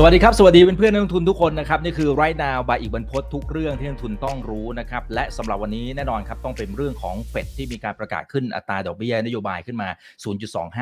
[0.00, 9.88] สวัสดีครับ สวัสดีเพื่อนๆนักลงทุนทุกคนนะครับ นี่คือไรนาวบายอีกบรรพททุกเรื่องที่นักลงทุนต้องรู้นะครับ และสำหรับวันนี้แน่นอนครับ ต้องเป็นเรื่องของเฟดที่มีการประกาศขึ้นอัตราดอกเบี้ยนโยบายขึ้นมา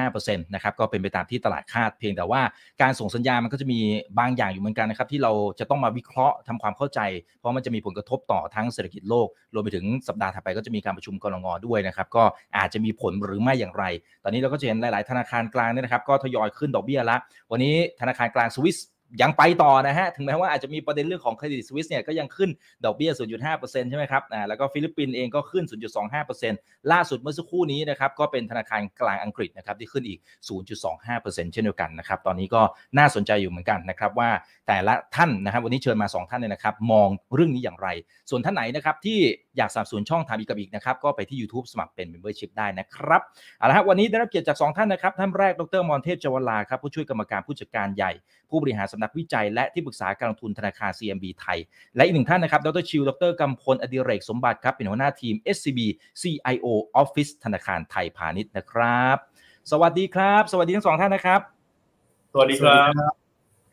[0.06, 2.40] 0.25%นะครับก็เป็นไปตามที่ตลาดคาดเพียงแต่ว่า
[2.82, 3.80] การส่งสัญญาณมันก็จะมี
[4.18, 7.00] บางอย่างอยู่เหมือนกันนะครับที่เราจะต้องมาวิเคราะห์ทำความเข้าใจ
[7.38, 12.24] เพราะมันจะมีผลกระทบต่อทั้งเศรษฐกิจโลกรวมไปถึงสัปดาห์ถัดไปก็จะมีการประชุมกนง.ด้วยนะครับก็
[12.56, 13.84] อาจจะมีผลหรือไม่อย่างไร
[14.24, 17.16] ตอนนี้เราก็จะเห็นหลาย ๆ ธนาคารกลางเนี่ยนะครับก็ทยอยขึ้นดอกเบี้ยละ
[17.50, 18.78] วันนี้ธนาคารกลางสวิส
[19.22, 22.50] ยังไปต่อนะฮะ ถึงแม้ว่าอาจจะมีประเด็นเรื่องของเครดิตสวิสเนี่ยก็ยังขึ้น
[22.84, 23.10] ดอกเบี้ย
[23.50, 25.64] 0.5%ใช่ไหมครับอ่าแล้วก็ฟิลิปปินส์เองก็ขึ้น
[26.28, 30.18] 0.25%ล่าสุดเมื่อสักครู่นี้นะครับก็เป็นธนาคารกลางอังกฤษนะครับที่ขึ้นอีก
[30.86, 32.62] 0.25%เช่นเดียวกันนะครับ ตอนนี้ก็
[32.98, 34.30] น่าสนใจอยู่เหมือนกันนะครับว่า
[34.68, 37.88] แต่ละท่านนะครับวันนี้เชิญมา 2 ท่านเลยนะครับมองเรื่องนี้อย่างไร
[38.30, 39.18] ส่วนท่านไหนนะครับที่
[39.56, 43.22] อยากสนับสนุนช่องถามอีกกับอีกนะครับ ก็ไปที่ YouTube สมัครเป็น Membership ได้นะครับ
[43.58, 48.12] เอาละครับวันนี้ได้รับเกียรติจาก 2 ท่านนะครับ ท่านแรกดรมอนเทพจวลาครับผู้ช่วยกรรมการผู้จัดการใหญ่
[48.50, 51.58] ผู้บริหารสำนักวิจัย และที่ปรึกษาการลงทุนธนาคาร CMB ไทย
[51.96, 55.78] และอีกหนึ่งท่านนะครับดรชิวดรกำพลอดิเรกสมบัติครับเป็นหัวหน้าทีม SCB
[56.22, 56.66] CIO
[57.02, 59.16] Office ธนาคารไทยพาณิชย์นะครับ
[59.70, 61.40] สวัสดีครับ สวัสดีทั้งสองท่านนะครับ
[62.32, 62.80] สวัสดีครั
[63.12, 63.25] บ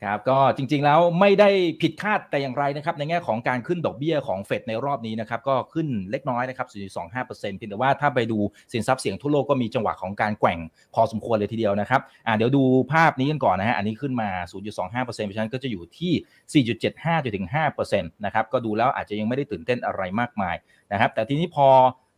[0.03, 1.49] ครับก็จริงๆแล้วไม่ได้
[1.81, 6.67] ผิดคาดแต่อย่างไรนะครับในแง่ของการขึ้นดอกเบี้ยของเฟดในรอบนี้นะครับก็ขึ้นเล็กน้อยนะครับ
[7.11, 8.39] 0.25%เพียงแต่ว่าถ้าไปดู
[8.73, 10.59] สินทรัพย์เสี่ยงทั่วโลกก็มีจังหวะของการแกว่ง
[10.95, 14.29] พอสมควรเลยทีเดียวนะครับอ่าเดี๋ยวดูภาพนี้กันก่อนนะฮะอันนี้ขึ้นมา
[14.71, 17.47] 0.25%เพราะฉะนั้นก็จะอยู่ที่ 4.75จนถึง
[17.85, 20.55] 5%นะครับก็ดูแล้วอาจจะยังไม่ได้ตื่นเต้นอะไรมากมาย
[20.91, 21.67] นะครับแต่ทีนี้พอ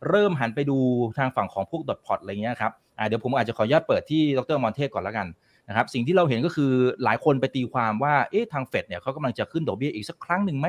[0.10, 0.78] เริ่มหันไปดู
[1.18, 5.28] ทางฝั่งของพวกดอทพอตอะไรเงี้ยครับอ่าเดี๋ยวผมอาจจะขออนุญาตเปิดที่ดรมอนเทพก่อนแล้วกัน
[5.70, 6.72] นะครับสิ่งที่เราเห็นก็คือ
[7.04, 10.68] หลายคนไปตีความว่าเอ๊ะทางเฟดเนี่ยเขากำลังจะขึ้นดอกเบี้ยอีกสักครั้งหนึ่งไหม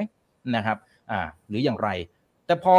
[0.57, 0.77] นะครับ
[1.11, 1.89] อ่าหรืออย่างไร
[2.47, 2.75] แต่พอ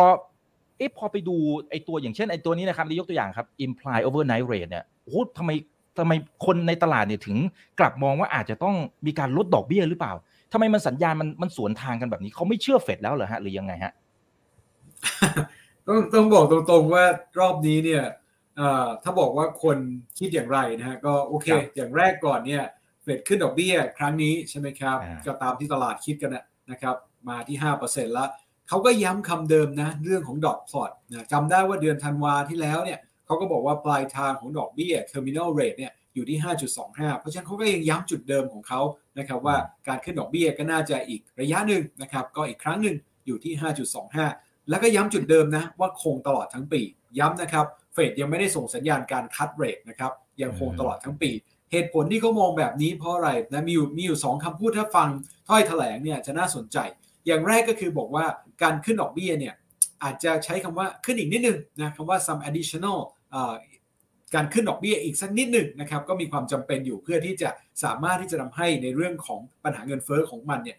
[0.77, 1.35] เอ๊ะพอไปดู
[1.69, 5.51] ไอ้ตัวอย่างเช่นไอ้ตัวนี้นะครับยกตัวอย่างครับ imply overnight rate เนี่ยโอ้โหทำไม
[5.99, 6.13] ทำไม
[6.45, 7.37] คนในตลาดเนี่ยถึง
[7.79, 10.13] กลับมองว่าอาจจะต้องมีการลดดอกเบี้ยหรือเปล่า
[10.51, 13.93] ทำไมมันสัญญาณมันมันสวนทางกันแบบนี้เขาไม่เชื่อเฟดแล้วเหรอฮะหรือยังไงฮะ
[15.87, 17.03] ต้องต้องบอกตรงๆว่า
[17.39, 18.03] รอบนี้เนี่ย
[19.03, 19.77] ถ้าบอกว่าคน
[20.19, 22.63] คิดอย่างไรนะฮะก็โอเค อย่างแรกก่อนเนี่ย
[23.03, 26.31] เฟดขึ้นดอกเบี้ยครั้งนี้ใช่ไหมครับ ก็ตามที่ตลาดคิดกัน
[26.71, 26.95] นะครับ
[27.29, 28.29] มาที่ 5%แล้ว
[28.67, 36.37] เขาก็ย้ำคำเดิมนะเรื่องของดอกพอร์ตนะจำได้ว่าเดือนธันวาที่แล้วเนี่ยเขาก็บอกว่าปลายทางของดอกเบี้ย terminal rate เนี่ยอยู่ที่
[36.77, 38.81] 5.25 เพราะฉะนั้นเขาก็ยังย้ำจุดเดิมของเขา
[39.17, 39.55] นะครับว่า
[39.87, 43.53] การขึ้นดอกเบี้ยก็น่าจะอีกระยะหนึ่งนะครับก็อีกครั้งหนึ่งอยู่ที่
[44.11, 46.81] 5.25 แล้วก็ย้ำจุดเดิมนะว่าคงตลอดทั้งปี
[47.19, 47.65] ย้ำนะครับ
[47.97, 51.31] เฟดยังไม่ได้ส่งสัญญาณการคัดเรทนะครับยังคงตลอดทั้งปี
[51.71, 55.09] เหตุผลที่เขามองแบบนี้เพราะอะไรนะมีอยู่มีอยู่สองคำพูดถ้าฟัง
[55.47, 56.77] ถ้อยแถลงเนี่ยจะน่าสนใจ
[57.25, 58.25] อย่างแรกก็คือบอกว่า
[58.63, 59.53] การขึ้นดอกเบี้ยเนี่ย
[60.03, 62.99] อาจจะใช้คำว่าขึ้นอีกนิดนึงนะคำว่า some additional
[64.35, 67.49] การขึ้นดอกเบี้ยอีกสักนิดหนึ่งนะครับก็มีความจำเป็นอยู่เพื่อที่จะ
[67.83, 70.77] สามารถที่จะทาให้ในเรื่องของปัญหาเงินเฟอ้อของมันเนี่ย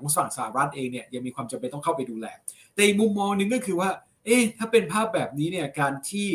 [0.00, 2.26] ของฝั่งสหรัฐเองเนี่ยยังมีความจำเป็นต้องเข้าไปดูแล
[2.74, 3.90] แต่อีกมุมมองหนึ่งก็คือว่า
[4.26, 6.28] เอ๊ะถ้าเป็นภาพแบบนี้เนี่ยการที่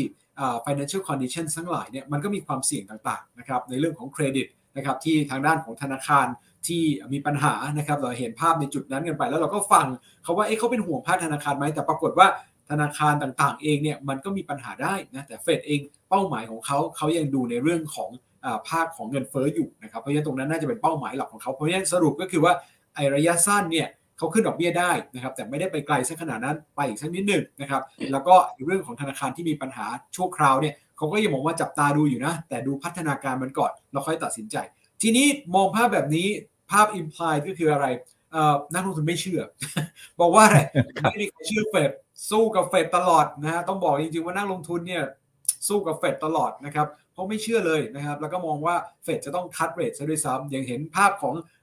[0.65, 6.27] financial condition ทั้งหลายเนี่ยมันก็มีความเสี่ยงต่างๆนะครับในเรื่องของเครดิตนะครับที่ทางด้านของธนาคาร
[6.67, 6.83] ที่
[7.13, 9.85] มีปัญหานะครับเราเห็นภาพในจุดนั้นกันไปแล้วเราก็ฟัง
[10.23, 12.27] เขาว่าเอ๊ะเขาเป็นห่วงภาคธนาคารไหมแต่ปรากฏว่า
[12.69, 15.79] ธนาคารต่างๆ เองเนี่ยมันก็มีปัญหาได้นะแต่เฟดเอง
[16.09, 18.09] เป้าหมายของเขาเขายังดูในเรื่องของ
[18.69, 22.53] ภาคของเงินเฟ้ออยู่นะครับเพราะฉะนั้นตรงนั้นน่าจะเป็นเป้าหมายหลักของเขาเพราะฉะนั้นสรุปก็คือว่า
[22.95, 27.81] ไอระยะสั้นเนี่ย เขาขึ้นดอกเบี้ยได้นะครับแต่ไม่ได้ไปไกลสักขนาดนั้นไปอีกสักนิดหนึ่งนะครับ
[28.11, 28.35] แล้วก็
[28.65, 29.85] เรื่องของธนาคารที่มีปัญหา
[30.15, 34.55] ชั่วคราวเนี่ยเขาก็ยังมองว่าจับตาดูอยู่นะ แต่ดูพัฒนาการมันก่อนเราค่อยตัดสินใจ
[35.01, 36.27] ทีนี้มองภาพแบบนี้
[36.71, 37.85] ภาพอิมพลายก็คืออะไร
[38.73, 39.41] นักลงทุนไม่เชื่อ
[40.19, 40.59] บอกว่าอะไร
[41.11, 41.91] ไม่มีใครเชื่อเฟด
[42.29, 45.03] สู้กับเฟดตลอดนะฮะต้องบอกจริงๆว่านักลงทุนเนี่ย
[45.67, 51.33] สู้กับเฟดตลอดนะครับเพราะไม่เชื่อเลยนะครับแล้วก็มองว่าเฟดจะต้องคัดเรทซะด้วยซ้ำยังเห็นภาพของ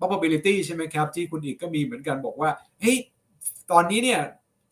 [0.00, 2.98] probability ใช่ไหมครับ ที่คุณอีกก็มีเหมือนกันบอกว่า เฮ้ย
[3.72, 4.20] ตอนนี้เนี่ย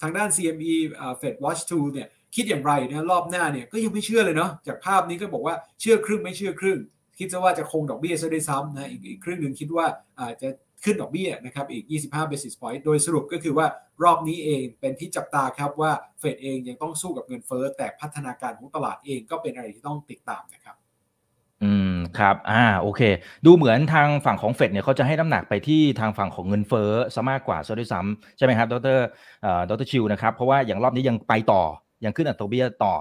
[0.02, 0.74] ทางด้าน CME
[1.20, 6.78] Fed Watch 2 เนี่ยคิดอย่างไรนะรอบหน้าเนี่ยก็ยังไม่เชื่อเลยเนาะจากภาพนี้ก็บอกว่าเชื่อครึ่งไม่เชื่อครึ่ง
[7.18, 9.86] คิดซะว่าจะคงดอกเบี้ยซะด้วยซ้ำนะอีกอีกครึ่งหนึ่งคิดว่า
[10.20, 10.48] อาจจะ
[10.84, 13.66] ขึ้นดอกเบี้ยนะครับอีก 25 basis point โดยสรุปก็คือว่า
[14.04, 20.76] รอบนี้เองเป็นที่จับตาครับว่าเฟดเองยังต้องสู้กับเงินเฟ้อแต่พัฒนาการของตลาดเองก็เป็นอะไรที่ต้องติดตามนะครับ
[21.64, 23.00] อืม ครับ อ่า โอเค
[23.46, 28.98] ดูเหมือนทางฝั่งของเฟดเนี่ยเขาจะให้น้ำหนักไปที่ทางฝั่งของเงินเฟ้อซะมากกว่าซะด้วยซ้ำใช่ไหมครับดร
[29.42, 31.62] เอ่อดรชิวนะครับ เพราะว่าอย่างรอบนี้ยังไปต่อ
[32.04, 32.94] ยังขึ้นอัตราเบี้ยต่อ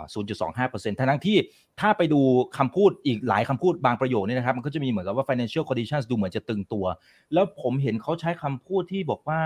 [0.45, 1.37] 0.25%ทั้งที่
[1.79, 2.21] ถ้าไปดู
[2.57, 6.85] คำพูดอีกหลายคำพูดบางประโยคนี่นะครับ มันก็จะมีเหมือนกับว่า financial conditions ดูเหมือนจะตึงตัว
[7.33, 9.41] แล้วผมเห็นเขาใช้คำพูดที่บอกว่า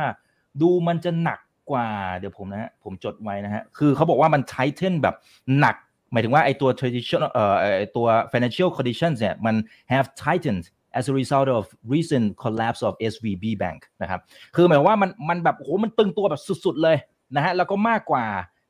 [0.61, 1.39] ดูมันจะหนัก
[1.71, 5.15] กว่า เดี๋ยวผมนะฮะผมจดไว้นะฮะ คือเขาบอกว่ามัน tighten แบบ
[5.59, 5.75] หนัก
[6.11, 9.55] หมายถึงว่าไอตัว traditional เอ่อไอตัว financial conditions เนี่ยมัน
[9.93, 10.65] have tightened
[10.99, 11.63] as a result of
[11.93, 14.19] recent collapse of SVB Bank นะครับ
[14.55, 16.97] คือหมายว่ามันมันแบบโอ้โหมันตึงตัวแบบสุดๆเลย
[17.35, 18.25] นะฮะแล้วก็มากกว่า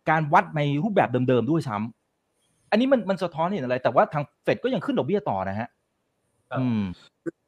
[0.09, 5.69] การวัดในรูปแบบเดิมๆด้วยซ้ำอันนี้มันมันสะท้อนเห็นอะไร แต่ว่าทางเฟดก็ยังขึ้นดอกเบี้ยต่อนะฮะ
[6.49, 6.81] ครับอืม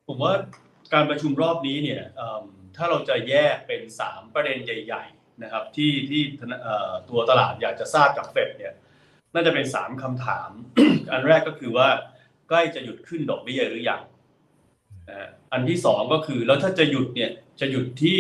[0.08, 0.34] ผมว่า
[0.94, 2.44] การประชุมรอบนี้เนี่ยเอิ่ม
[2.76, 8.74] ถ้าเราจะแยกเป็น 3 ประเด็นใหญ่ ๆ นะครับ ที่ที่ธนาเอ่อตัวตลาดอยากจะทราบจากเฟดเนี่ย
[9.34, 10.50] น่าจะเป็น3คำถาม
[11.12, 11.88] อันแรกก็คือว่า
[12.50, 14.02] ใกล้จะหยุดขึ้นดอกเบี้ยหรือยัง
[15.52, 18.20] อันที่สองก็คือแล้วถ้าจะหยุดเนี่ยจะหยุดที่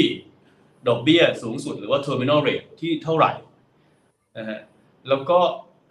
[0.87, 3.31] ดอกเบี้ยสูงสุดหรือว่า terminal rate ที่เท่าไหร่
[4.37, 4.59] นะฮะ
[5.09, 5.39] แล้วก็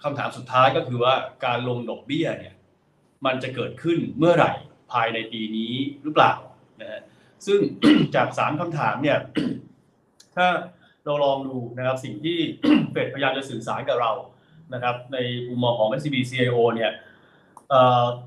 [0.02, 1.14] คำถามสุดท้ายก็คือว่า
[1.44, 2.54] การลงดอกเบี้ยเนี่ย
[3.26, 4.52] มันจะเกิดขึ้นเมื่อไหร่
[4.92, 6.32] ภายในปีนี้หรือเปล่า
[6.80, 7.00] นะฮะ
[7.46, 7.60] ซึ่ง
[8.14, 9.18] จากสามคำถามเนี่ย
[10.36, 10.46] ถ้า
[11.04, 12.38] เราลองดูนะครับสิ่งที่
[12.92, 14.12] เฟดพยายามจะสื่อสารกับเรา
[14.74, 15.18] นะครับใน
[15.48, 16.90] มุมมองของ SCB CIO เนี่ย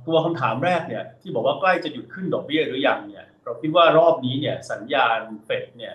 [0.08, 5.94] ตัวคำถามแรกเนี่ยที่บอกว่าใกล้จะหยุดขึ้นดอกเบี้ยหรือยังเนี่ยเราคิดว่ารอบนี้เนี่ยสัญญาณเฟดเนี่ย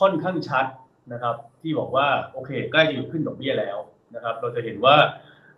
[0.00, 0.66] ค่อนข้างชัด
[1.12, 3.78] นะครับที่บอกว่าโอเค ใกล้จะหยุดขึ้นดอกเบี้ยแล้ว
[4.14, 4.96] นะครับเราจะเห็นว่า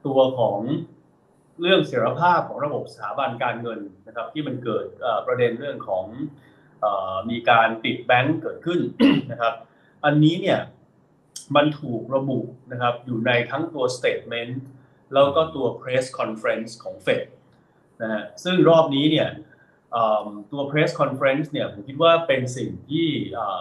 [0.06, 0.58] ตัวของ
[1.60, 4.86] เรื่องเสถียรภาพของระบบสถาบันการเงินนะครับที่มันเกิด
[5.26, 6.04] ประเด็นเรื่องของ
[6.84, 6.86] อ
[7.30, 8.80] มีการปิดแบงก์เกิดขึ้น
[9.30, 9.54] นะครับ
[10.04, 10.58] อันนี้เนี่ย
[11.56, 12.40] มันถูกระบุ
[12.72, 14.52] นะครับอยู่ในทั้งตัว statement
[15.12, 17.26] แล้วก็ตัว press conference ของ Fed
[18.02, 19.28] นะฮะซึ่งรอบนี้เนี่ย
[20.52, 23.06] ตัว press conference เนี่ยผมคิดว่าเป็นสิ่งที่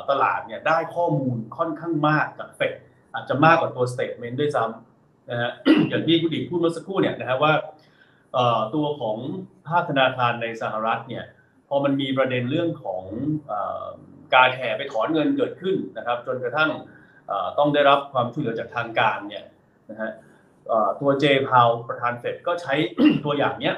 [0.10, 2.74] ตลาดเนี่ยได้ข้อมูลค่อนข้างมากจาก Fed
[3.14, 5.52] อาจจะมากกว่าตัว statement ด้วยซ้ำนะฮะ
[5.90, 7.54] อย่างที่คุณดิพูดเมื่อสักครู่เนี่ยนะครับว่า
[8.76, 9.18] ตัวของ
[9.68, 11.26] ภาคธนาคารในสหรัฐเนี่ย
[11.68, 13.04] พอมันมีประเด็นเรื่องของ
[13.52, 13.54] อ
[14.36, 16.70] การแห่ไปถอนเงินเกิดขึ้นนะครับ จนกระทั่ง
[17.60, 19.46] ต้องได้รับความช่วยเหลือจากทางการเนี่ย
[19.90, 20.12] นะฮะ
[21.02, 22.74] ตัวเจพาวประธานเฟดก็ใช้
[23.26, 23.76] ตัวอย่างเนี้ย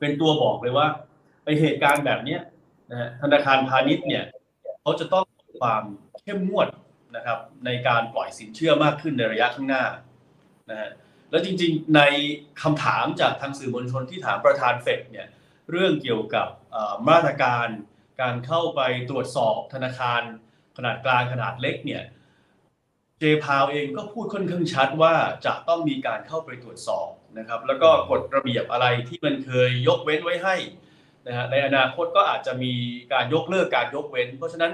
[0.00, 0.86] เป็นตัวบอกเลยว่า
[1.44, 2.40] ไอเหตุการณ์แบบเนี้ย
[2.90, 4.24] นะฮะธนาคารพาณิชย์เนี่ย
[4.80, 5.26] เขาจะต้อง
[5.60, 5.82] ความ
[6.20, 6.68] เข้มงวด
[7.16, 9.84] นะครับในการปล่อยสินเชื่อมากขึ้นในระยะข้างหน้า
[10.70, 10.90] นะฮะ
[11.30, 12.00] แล้วจริงๆใน
[12.62, 15.26] คำถามจากทางสื่อมวลชนที่ถามประธานเฟดเนี่ย
[15.70, 16.48] เรื่องเกี่ยวกับ
[17.08, 17.66] มาตรการ
[18.20, 18.80] การเข้าไป
[19.10, 20.20] ตรวจสอบธนาคาร
[20.76, 22.02] ขนาดกลางขนาดเล็กเนี่ย
[23.24, 25.14] เจพาวเองก็พูดค่อนข้างชัดว่า
[25.46, 27.08] จะต้องมีการเข้าไปตรวจสอบ
[27.38, 30.56] นะครับ แล้วก็กฎระเบียบอะไรที่มันเคยยกเว้นไว้ให้
[31.26, 32.72] นะฮะในอนาคตก็อาจจะมี
[33.12, 34.72] การยกเลิกการยกเว้น เพราะฉะนั้น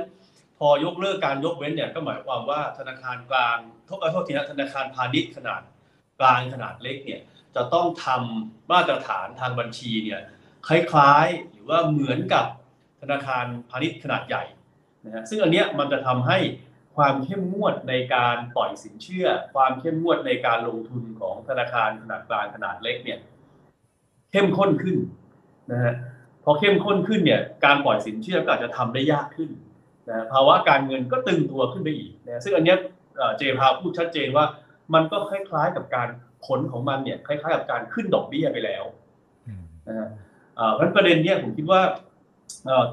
[0.58, 3.58] พอยกเลิกการยกเว้นเนี่ยก็หมายความว่าธนาคารกลาง
[3.88, 5.62] ทษเอ่อโทษทีนะธนาคารพาณิชย์ขนาด
[6.20, 7.20] กลางขนาดเล็กเนี่ย
[7.56, 10.20] จะต้องทำมาตรฐานทางบัญชีเนี่ย
[10.68, 12.46] คล้ายๆหรือว่าเหมือนกับ
[13.02, 14.44] ธนาคารพาณิชย์ขนาดใหญ่
[15.04, 16.38] นะฮะซึ่งอันเนี้ยมันจะทำให้
[16.98, 23.18] ความเข้มงวดในการปล่อยสินเชื่อ ความเข้มงวดในการลงทุนของธนาคารขนาดกลางขนาดเล็กเนี่ย
[24.30, 24.96] เข้มข้นขึ้น
[25.72, 25.94] นะฮะ
[26.44, 29.50] พอเข้มข้นขึ้นเนี่ยการปล่อยสินเชื่อก็อาจจะทำได้ยากขึ้น
[30.08, 32.74] นะภาวะการเงินก็ตึงตัวขึ้นไปอีกนะซึ่งอันนี้
[33.38, 34.44] เจพาพูดชัดเจนว่า
[34.94, 36.08] มันก็คล้ายๆกับการ
[36.46, 38.84] ผลของมันเนี่ยคล้ายๆกับการขึ้นดอกเบี้ยไปแล้ว
[39.88, 40.08] นะฮะ
[40.72, 41.80] เพราะนั้นประเด็นเนี้ยผมคิดว่า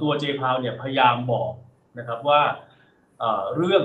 [0.02, 1.52] ตัวเจพาวเนี่ยพยายามบอก
[2.00, 2.42] นะครับว่า
[3.58, 3.84] เรื่อง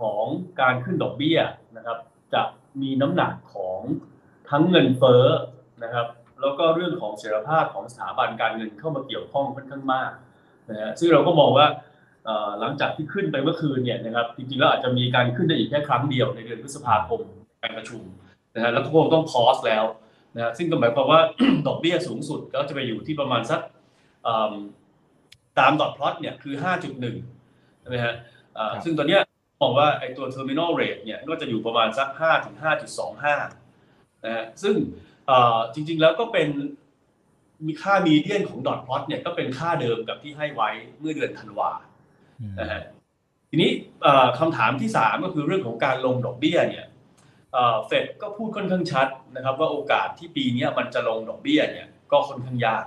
[0.00, 0.24] ของ
[0.60, 1.38] การขึ้นดอกเบี้ย
[1.76, 1.98] นะครับ
[2.34, 2.42] จะ
[2.82, 3.80] มีน้ำหนักของ
[4.50, 5.24] ทั้งเงินเฟ้อ
[5.84, 6.06] นะครับ
[6.40, 10.12] แล้วก็เรื่องของเสถียรภาพของสถาบันการเงินเข้ามาเกี่ยวข้องค่อนข้างมาก
[10.70, 11.66] นะฮะซึ่งเราก็มองว่า
[12.60, 17.20] หลังจากที่ขึ้นไปเมื่อคืนเนี่ยนะครับจริงๆแล้วอาจจะมีการขึ้นได้อีกแค่ครั้งเดียวในเดือนพฤษภาคม
[17.62, 18.02] การประชุม
[18.54, 19.84] นะฮะแล้วก็คงต้องพอสแล้ว
[20.36, 21.20] นะฮะซึ่งก็หมายความว่า
[21.66, 23.60] ดอกเบี้ยสูงสุดก็จะไปอยู่ที่ประมาณสัก
[25.58, 26.54] ตามดอทพลอตเนี่ยคือ
[27.16, 28.14] 5.1ใช่ไหมฮะ
[28.84, 29.22] ซึ่งตอนเนี้ย
[29.60, 32.56] มองว่าไอ้ตัว terminal rate เนี่ยก็จะอยู่ประมาณสัก5ถึง
[33.20, 34.74] 5.25นะฮะซึ่ง
[35.26, 36.48] เอ่อจริงๆแล้วก็เป็น
[37.66, 41.70] มีค่ามีเดียนของดอทพลอตเนี่ยก็เป็นค่าเดิมกับที่ให้ไว้เมื่อเดือนธันวา
[42.60, 42.82] นะฮะ
[43.50, 43.70] ทีนี้
[44.02, 46.86] เอ่อคำถามที่ 3 ก็คือเรื่องของการลงดอกเบี้ยเนี่ย
[47.86, 52.84] เฟดก็พูดค่อนข้างชัดนะครับ ว่าโอกาสที่ปีนี้มันจะลงดอกเบี้ยเนี่ยก็ค่อนข้างยาก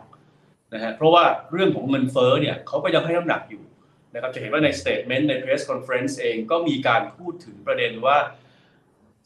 [0.73, 3.63] นะฮะเพราะว่าเรื่องของเงินเฟ้อเนี่ยเขาก็ยังให้น้ำหนักอยู่
[4.13, 8.17] นะครับจะเห็นว่าใน statement ใน press conference เองก็มีการพูดถึงประเด็นว่า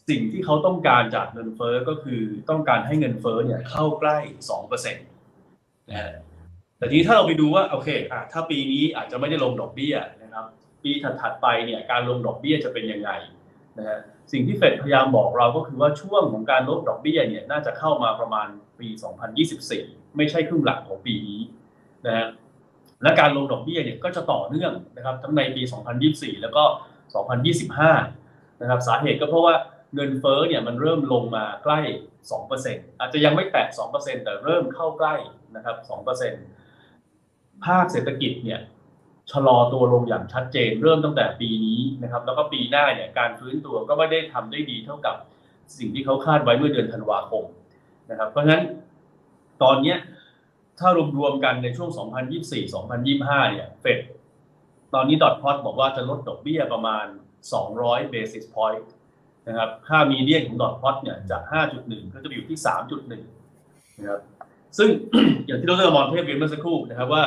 [0.10, 4.18] สิ่งที่เขาต้องการจากเงินเฟ้อก็คือต้องการให้เงินเฟ้อเนี่ยเข้าใกล้
[4.60, 6.14] 2%นะฮะ
[6.78, 10.46] แต่ทีนี้ถ้าเราไปดูว่าโอเคอะถ้าปีนี้อาจจะไม่ได้ลงดอกเบี้ยนะครับ
[10.84, 13.10] ปีถัดๆไปเนี่ยการลงดอกเบี้ยจะเป็นยังไง
[13.78, 14.00] นะฮะ
[14.32, 18.48] สิ่งที่เฟดพยายามบอกเราก็คือว่าช่วงของการลดดอกเบี้ยเนี่ยน่าจะเข้ามาประมาณ
[18.80, 18.88] ปี
[19.54, 21.42] 2024 ไม่ใช่ครึ่งหลังของปีนี้
[22.06, 22.28] นะฮะ
[23.04, 25.62] และการลงดอกเบี้ยเนี่ยก็จะต่อเนื่องนะครับทั้งในปี
[26.04, 26.64] 2024 แล้วก็
[27.84, 29.56] 2025 นะครับสาเหตุก็เพราะว่า
[29.96, 31.80] เงินเฟ้อเนี่ยมันเริ่มลงมาใกล้
[32.40, 35.16] 2%อาจจะยังไม่แตะ 2%แต่เริ่มเข้าใกล้
[35.56, 35.78] นะครับ
[36.72, 38.60] 2%ภาคเศรษฐกิจเนี่ย
[39.32, 45.16] ชะลอตัวลงอย่างชัดเจน เริ่มตั้งแต่ปีนี้นะครับ แล้วก็ปีหน้าเนี่ยการฟื้นตัวก็ไม่ได้ทำได้ดีเท่ากับ
[45.78, 47.44] สิ่งที่เขาคาดไว้เมื่อเดือนธันวาคม
[48.12, 48.64] นะครับ เพราะฉะนั้น
[49.64, 49.96] ตอนเนี้
[50.80, 51.90] ถ้ารวมๆกันในช่วง
[52.52, 54.00] 2024-2025 เนี่ย เฟด
[54.94, 57.06] ตอนนี้ดอทพอตบอกว่าจะลดดอกเบี้ยประมาณ
[57.60, 58.86] 200 basis point
[59.48, 61.42] นะครับ ค่ามีเดียนของดอทพอตเนี่ยจาก
[61.78, 63.12] 5.1 ก็จะไปอยู่ที่ 3.1
[64.00, 64.22] นะครับ
[64.78, 64.90] ซึ่ง
[65.46, 67.24] อย่างที่ดรมอนเทพเรียนเมื่อสักครู่นะครับว่า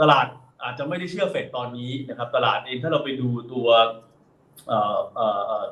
[0.00, 0.26] ตลาด
[0.62, 3.68] อาจจะไม่ได้เชื่อเฟดตอนนี้นะครับ ตลาดเองถ้าเราไปดูตัว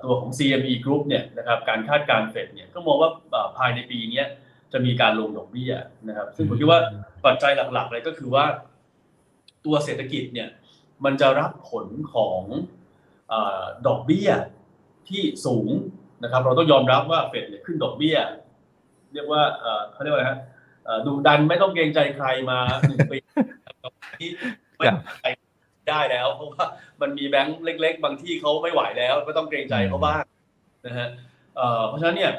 [0.05, 3.11] ตัวของ CME Group เนี่ยนะครับ การคาดการณ์เฟดเนี่ยก็มองว่า
[3.59, 4.25] ภายในปีนี้
[4.73, 5.73] จะมีการลงดอกเบี้ย
[6.09, 6.81] นะครับ ซึ่งผมคิดว่า
[7.27, 8.45] ปัจจัยหลักๆเลยก็คือว่า
[9.65, 10.49] ตัวเศรษฐกิจเนี่ย
[11.05, 12.41] มันจะรับผลของ
[13.87, 14.31] ดอกเบี้ย
[15.09, 15.69] ที่สูง
[16.23, 18.17] นะครับ เราต้องยอมรับว่าเฟดเนี่ยขึ้นดอกเบี้ย
[19.13, 19.43] เรียกว่า
[19.93, 20.39] เขาเรียกว่าอะไรฮะ
[21.07, 23.17] ดูดันไม่ต้องเกรงใจใครมาหนึ่งปี
[24.21, 24.31] ที่
[24.77, 25.31] ไม่
[25.91, 26.65] ได้แล้ว เพราะว่า
[27.01, 30.23] มันมีแบงค์เล็ก ๆ บางที่เขาไม่ไหวแล้ว ก็ต้องเกรงใจเขาบ้าง
[30.87, 31.09] นะฮะ
[31.89, 32.33] เพราะฉะนั้นเนี่ย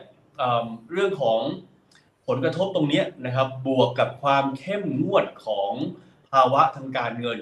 [0.93, 1.39] เรื่องของ
[2.27, 5.73] ผลกระทบตรงนี้นะครับ บวกกับความเข้มงวดของ
[6.31, 7.39] ภาวะทางการเงิน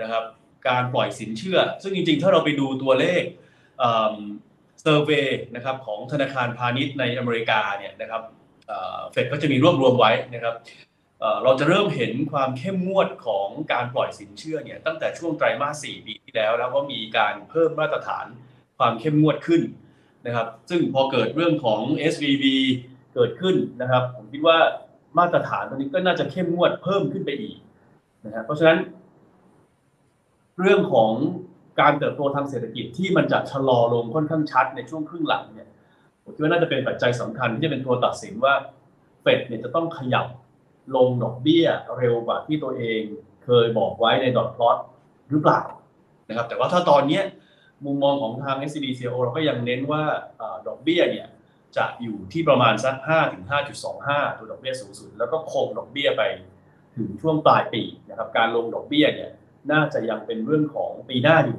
[0.00, 0.24] นะครับ
[0.68, 3.22] การปล่อยสินเชื่อ ซึ่งจริงๆ ถ้าเราไปดูตัวเลข
[3.78, 8.22] เซอร์เวยนะครับของธนาคารพาณิชย์ในอเมริกาเนี่ยนะครับ
[9.10, 10.54] เฟดก็จะมีรวบรวมไว้นะครับ
[11.42, 18.26] เราจะเริ่มเห็นความเข้มงวดของการปล่อยสินเชื่อเนี่ยตั้งแต่ช่วงไตรมาส4ปีที่แล้ว แล้วก็มีการเพิ่มมาตรฐาน
[18.78, 19.62] ความเข้มงวดขึ้น
[20.26, 21.80] นะครับ ซึ่งพอเกิดเรื่องของ
[22.12, 22.44] SVB
[23.14, 24.58] เกิดขึ้นนะครับ ผมคิดว่า
[25.18, 27.58] มาตรฐานตรงนี้ก็น่าจะเข้มงวดเพิ่มขึ้นไปอีก
[28.24, 28.78] นะครับเพราะฉะนั้น
[30.60, 31.12] เรื่องของ
[31.80, 35.68] การเติบโตทางเศรษฐกิจที่มันจะชะลอลงค่อนข้างชัดในช่วงครึ่งหลังเนี่ย
[36.24, 38.54] ผมคิดว่าน่าจะเป็นปัจจัยสำคัญที่จะเป็นตัวตัดสินว่า
[39.22, 40.26] เฟดเนี่ยจะต้องขยับ
[40.96, 41.66] ลงดอกเบี้ย
[41.98, 43.00] เร็วกว่าที่ตัวเอง
[43.44, 44.76] เคยบอกไว้ในดอทพลอต
[45.30, 45.62] หรือเปล่า
[46.28, 47.20] นะครับ แต่ว่าถ้าตอนนี้
[47.84, 50.02] มุมมองของทาง s c b c o เราก็ยังเน้นว่า
[50.66, 51.26] ดอกเบี้ยเนี่ย
[51.76, 53.44] จะอยู่ที่ประมาณสัก5ถึง
[53.90, 56.22] 5.25 ตัวดอกเบี้ยสูงสุด แล้วก็คงดอกเบี้ยไป
[56.96, 59.30] ถึงช่วงปลายปีนะครับการลงดอกเบี้ยเนี่ย
[59.72, 61.58] น่าจะยังเป็นเรื่องของปีหน้าอยู่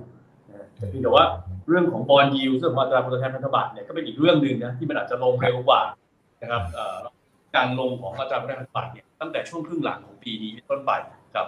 [0.78, 1.26] แต่พี่แต่ว่า
[1.68, 5.82] เรื่องของบอลยิวซึ่งอัตราผลตอบแทนพันธบัตรเนี่ยก็เป็นอีกเรื่องหนึ่งนะที่มันอาจจะลงเร็วกว่า
[6.42, 6.64] นะครับ
[7.56, 10.92] การลงของอัตราผลตอบแทนพันธบัตรเนี่ยตั้งแต่ช่วงครึ่งหลังของปีนี้ต้นไป
[11.36, 11.48] ครับ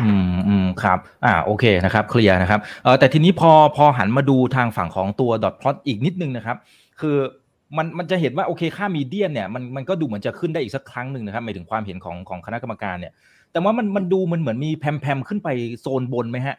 [0.00, 6.56] อืมอืมครับอ่าโอเคนะครับเคลียร์นะครับเออแต่ทีนี้พอพอหันมาดูทางฝั่งของตัวดอทพลอตอีกนิดนึงนะครับ
[7.00, 7.16] คือ
[7.76, 13.12] มันมันจะเห็นว่าโอเคค่ามีเดียนเนี่ยมันมันก็ดูเหมือนจะขึ้นได้อีกสักครั้งหนึ่งนะครับหมายถึงความเห็นของของคณะกรรมการเนี่ย
[13.52, 15.48] แต่ว่ามันมันดูมันเหมือนมีแพมแพมขึ้นไป
[15.80, 16.56] โซนบนไหมฮะ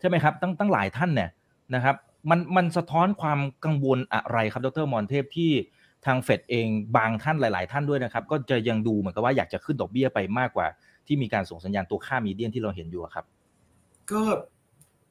[0.00, 1.30] ใช่ไหมครับตั้งตั้งหลายท่านเนี่ย
[1.74, 1.96] นะครับ
[2.30, 5.50] มันมันสะท้อนความกังวลอะไรครับดรมอนเทพที่
[6.06, 10.66] ทางเฟดเองบางท่านหลาย ๆ ท่านด้วยนะครับ ก็จะยังดูเหมือนกับว่าอยากจะขึ้นดอกเบี้ยไปมากกว่า
[11.06, 13.24] ที่มีการส่งสัญญาณตัวค่ามีเดียนที่เราเห็นอยู่ครับ
[14.12, 14.22] ก็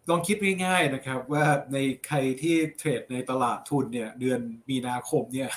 [0.09, 4.39] ลองคิดง่ายๆนะครับว่าในใครที่เทรดในตลาดทุนเนี่ยเดือน
[4.69, 5.49] มีนาคมเนี่ย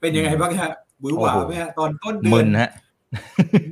[0.00, 2.70] เป็นยังไงบ้างฮะบุ๋หวาไหมฮะตอนต้นเดือนมึนฮะ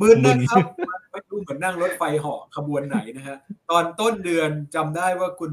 [0.00, 0.66] มึนนะครับ
[1.10, 3.36] ไม่รู้เหมือนนั่งรถไฟเหาะขบวนไหนนะฮะ
[3.70, 5.50] ตอนต้นเดือนจำได้ว่าคุณ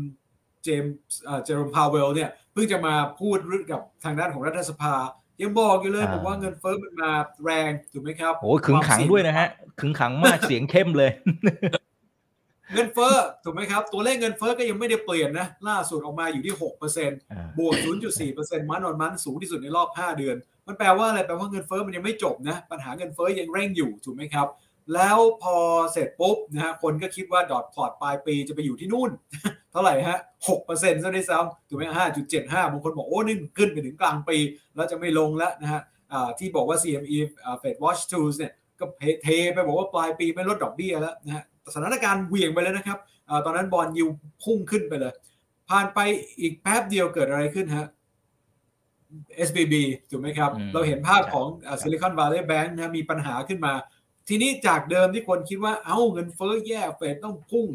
[0.64, 3.38] เจมส์เจอร์มพาวเวลเนี่ยเพิ่งจะมาพูด
[3.72, 4.96] กับทางด้านของรัฐสภา
[5.42, 7.12] ยังบอกอยู่เลยบอกว่าเงินเฟ้อมันมา
[7.44, 9.48] แรงถูกไหมครับโอ้ขึงขังด้วยนะฮะ
[9.80, 11.12] ขึงขังมากเสียงเข้มเลย
[12.74, 16.56] เงินเฟ้อถูกไหมครับ ตัวเลขเงินเฟ้อก็ยังไม่ได้เปลี่ยนนะ ล่าสุดออกมาอยู่ที่
[17.06, 17.76] 6%บวก
[18.24, 20.36] 0.4%มันอนมันสูงที่สุดในรอบ 5 เดือน
[20.68, 24.48] มันแปลว่าอะไรแปลว่าเงินเฟ้อมันยังไม่จบนะ ปัญหาเงินเฟ้อยังเร่งอยู่ถูกไหมครับ
[24.94, 25.58] แล้วพอ
[25.94, 29.12] เสร็จปุ๊บนะฮะคนก็คิดว่าดอทพอร์ตปลายปีจะไปอยู่ที่นู่น
[29.72, 30.20] เท่าไหร่ฮะ
[30.60, 34.38] 6%ซะด้วยซ้ำถูกไหมห้าจุดเจ็ดห้าบางคนบอกโอ้นี่ขึ้นไปถึงกลางปี
[34.76, 35.82] แล้วจะไม่ลงแล้วนะฮะ
[36.40, 37.18] ที่บอกว่า CME
[37.62, 38.86] Fed Watch Tools เนี่ยก็
[39.24, 41.44] เทไปบอกว่าปลายปีไม่ลดดอกเบี้ยแล้วนะฮะ
[41.74, 44.08] สถานการณ์เหวี่ยงไปเลยนะครับอตอนนั้นบอลยิว
[44.44, 45.14] พุ่งขึ้นไปเลย
[45.70, 46.00] ผ่านไป
[46.40, 47.88] อีกแป๊บเดียวเกิดอะไรขึ้นฮะ
[49.48, 49.74] SBB
[50.10, 51.48] ถูกไหมครับ เราเห็นภาพของ
[51.82, 53.74] ซิลิคอนวาลเลย์แบงค์นะมีปัญหาขึ้นมา
[54.28, 57.68] ทีนี้จากเดิมที่คนคิดว่าเอา้าเงินเฟ้อแย่เฟดต้องพุ่ง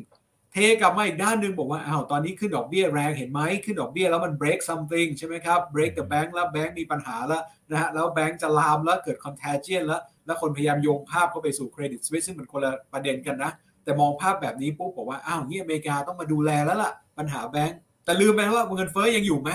[0.53, 13.51] เทกลับมาอีกด้านหนึ่งบอกว่าอ้าวตอนนี้ขึ้นดอกเบี้ยแรงเห็นไหมขึ้นดอกเบี้ยแล้วมัน break something ใช่ไหมครับ break the bank แล้วแบงค์มีปัญหาแล้วนะฮะแล้วแบงค์จะลามแล้วเกิด contagion แล้วแล้วคนพยายามโยงภาพเข้าไปสู่เครดิตสวิสซึ่งมันคนละประเด็นกันนะ
[13.91, 19.51] แต่มองภาพแบบนี้ปุ๊บบอกว่าอ้าวนี่อเมริกาต้องมาดูแลแล้วล่ะ ปัญหาแบงก์แต่ลืมไปว่าเงินเฟ้อยังอยู่ไหม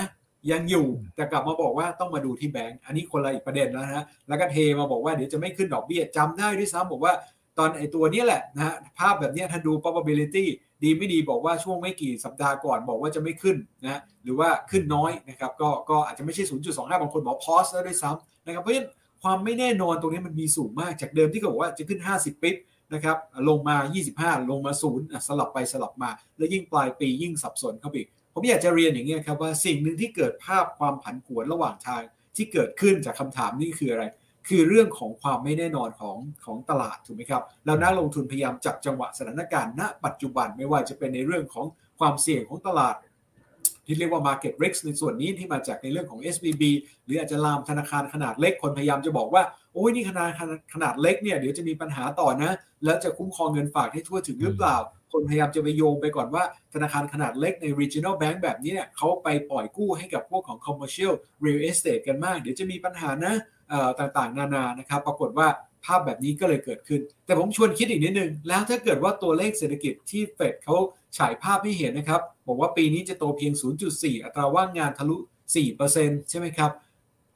[0.50, 7.12] ยังอยู่แต่กลับมาบอกว่าต้องมาดูที่แบงก์อันนี้คนละอีกประเด็นแล้วนะแล้วก็เทมาบอกว่าเดี๋ยวจะไม่ขึ้นดอกเบี้ยจำได้ด้วยซ้ำบอกว่า
[7.58, 10.44] ตอนไอตัวนี้แหละนะฮะภาพแบบนี้ถ้าดู probability
[10.82, 18.88] ดีไม่ดีบอกว่าช่วงไม่กี่สัปดาห์ก่อนบอกว่าจะไม่ขึ้นนะหรือว่าขึ้นน้อยนะครับก็ก็อาจจะไม่ใช่ 0.25 บางคนบอกพอสแล้วด้วยซ้ำนะครับเพราะฉะนั้น
[19.22, 22.56] ความไม่แน่นอนตรงนี้มันมีสูงมากจากเดิมที่เขาบอกว่าจะขึ้น 50ปิ๊บ
[22.94, 23.16] นะครับ
[23.48, 23.76] ลงมา
[24.12, 27.96] 25 ลงมาศูนย์สลับไปสลับมา แล้วยิ่งปลายปียิ่งสับสนเข้าไป
[28.34, 32.02] ผมอยากจะเรียนอย่างนี้ครับว่าสิ่งหนึ่งที่เกิดภาพความผันผวนระหว่างทาง
[32.36, 34.04] ที่เกิดขึ้นจากคำถามนี้คืออะไร
[34.48, 36.16] คือเรื่องของความไม่แน่นอนของ
[36.46, 41.66] ของตลาดถูกไหมครับ แล้วนักลงทุนพยายามจับจังหวะสถานการณ์ณ ปัจจุบันไม่ว่าจะเป็นในเรื่องของ
[41.98, 42.96] ความเสี่ยงของตลาด
[43.86, 46.62] ที่เรียกว่า market risk ในส่วนนี้ที่มาจากในเรื่องของ SBB
[47.04, 49.42] หรืออาจจะลามธนาคารขนาดเล็กคนพยายามจะบอกว่า
[49.76, 50.30] โอ้ยนี่ขนาด
[50.74, 52.52] ขนาดเล็กเนี่ยเดี๋ยวจะมีปัญหาต่อนะ
[52.84, 54.76] แล้วจะคุ้มครองเงินฝากให้ทั่วถึงหรือเปล่า
[55.12, 61.14] คนพยายามจะไปโยงไปก่อนว่าธนาคารขนาดเล็กใน regional bank แบบนี้เนี่ยเขาไปปล่อยกู้ให้กับพวกของ commercial
[61.44, 63.34] real estate กันมาก เดี๋ยวจะมีปัญหานะ
[63.98, 65.48] ต่างๆ นานานะครับ ปรากฏว่า
[65.84, 70.76] ภาพแบบนี้ก็เลยเกิดขึ้น แต่ผมชวนคิดอีกนิดนึง แล้วถ้าเกิดว่าตัวเลขเศรษฐกิจที่เฟดเขา
[71.18, 73.52] ฉายภาพให้เห็นนะครับ บอกว่าปีนี้จะโตเพียง
[73.88, 75.16] 0.4 อัตราว่างงานทะลุ
[75.74, 76.70] 4%ใช่ไหมครับ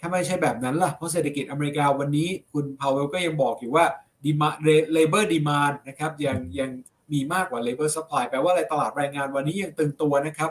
[0.01, 3.85] ถ้าไม่ใช่แบบนั้นล่ะ เพราะเศรษฐกิจอเมริกาวันนี้คุณพาวเวลก็ยังบอกอยู่ว่า
[4.25, 4.49] ดีมา
[4.93, 6.71] เลเบอร์ดีมานนะครับยังยัง
[7.13, 10.51] มีมากกว่า labor supply แปลว่าอะไรตลาดแรงงานวันนี้ยังตึงตัวนะครับ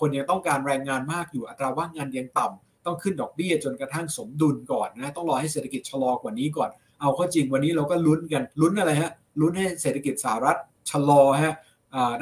[0.00, 10.58] คนยังต้องการแรงงานมากอยู่อัตราว่างงานยังต่ำต้องขึ้นดอกเบี้ยจนกระทั่งสมดุลก่อนนะต้องรอให้เศรษฐกิจชะลอกว่านี้ก่อน เอาข้อจริงวันนี้เราก็ลุ้นกันลุ้นอะไรฮะลุ้นให้เศรษฐกิจสหรัฐ
[10.90, 11.54] ชะลอฮะ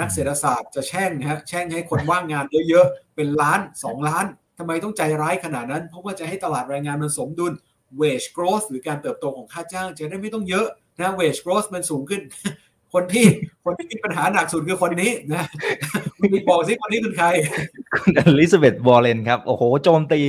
[0.00, 4.26] นักเศรษฐศาสตร์จะแช่งฮะแช่งให้คนว่างงานเยอะๆเป็นล้าน 2 ล้าน
[4.58, 7.52] ทำไมต้องใจร้ายขนาดนั้น เพราะว่าจะให้ตลาดแรงงานมันสมดุล
[8.00, 10.66] wage growth หรือการเติบโตของค่าจ้าง จะได้ไม่ต้องเยอะ
[11.00, 12.22] นะ wage growth มันสูงขึ้น
[12.92, 13.26] คนที่
[13.64, 15.44] คนที่มีปัญหาหนักสุดคือคนนี้นะ
[16.32, 17.26] มีบอกสิคนนี้คือใคร
[17.94, 20.20] คุณอลิซาเบธวอร์เรนครับ โอ้โห โจมตี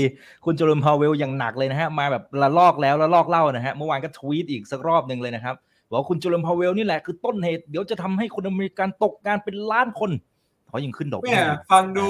[0.46, 5.55] คุณเจอโรมพาวเวลอย่างหนักเลยนะฮะ มาแบบระลอกแล้วระลอกเล่านะฮะ เมื่อวานก็ทวีตอีกสักรอบหนึ่งเลยนะครับ
[5.89, 10.12] บอกคุณเจอโรมพาวเวลนี่แหละคือต้นเหตุ เดี๋ยวจะทำให้คนอเมริกันตกงานเป็นล้านคน
[10.67, 11.39] เขายังขึ้นดอกเบี้ย
[11.72, 12.08] ฟังดู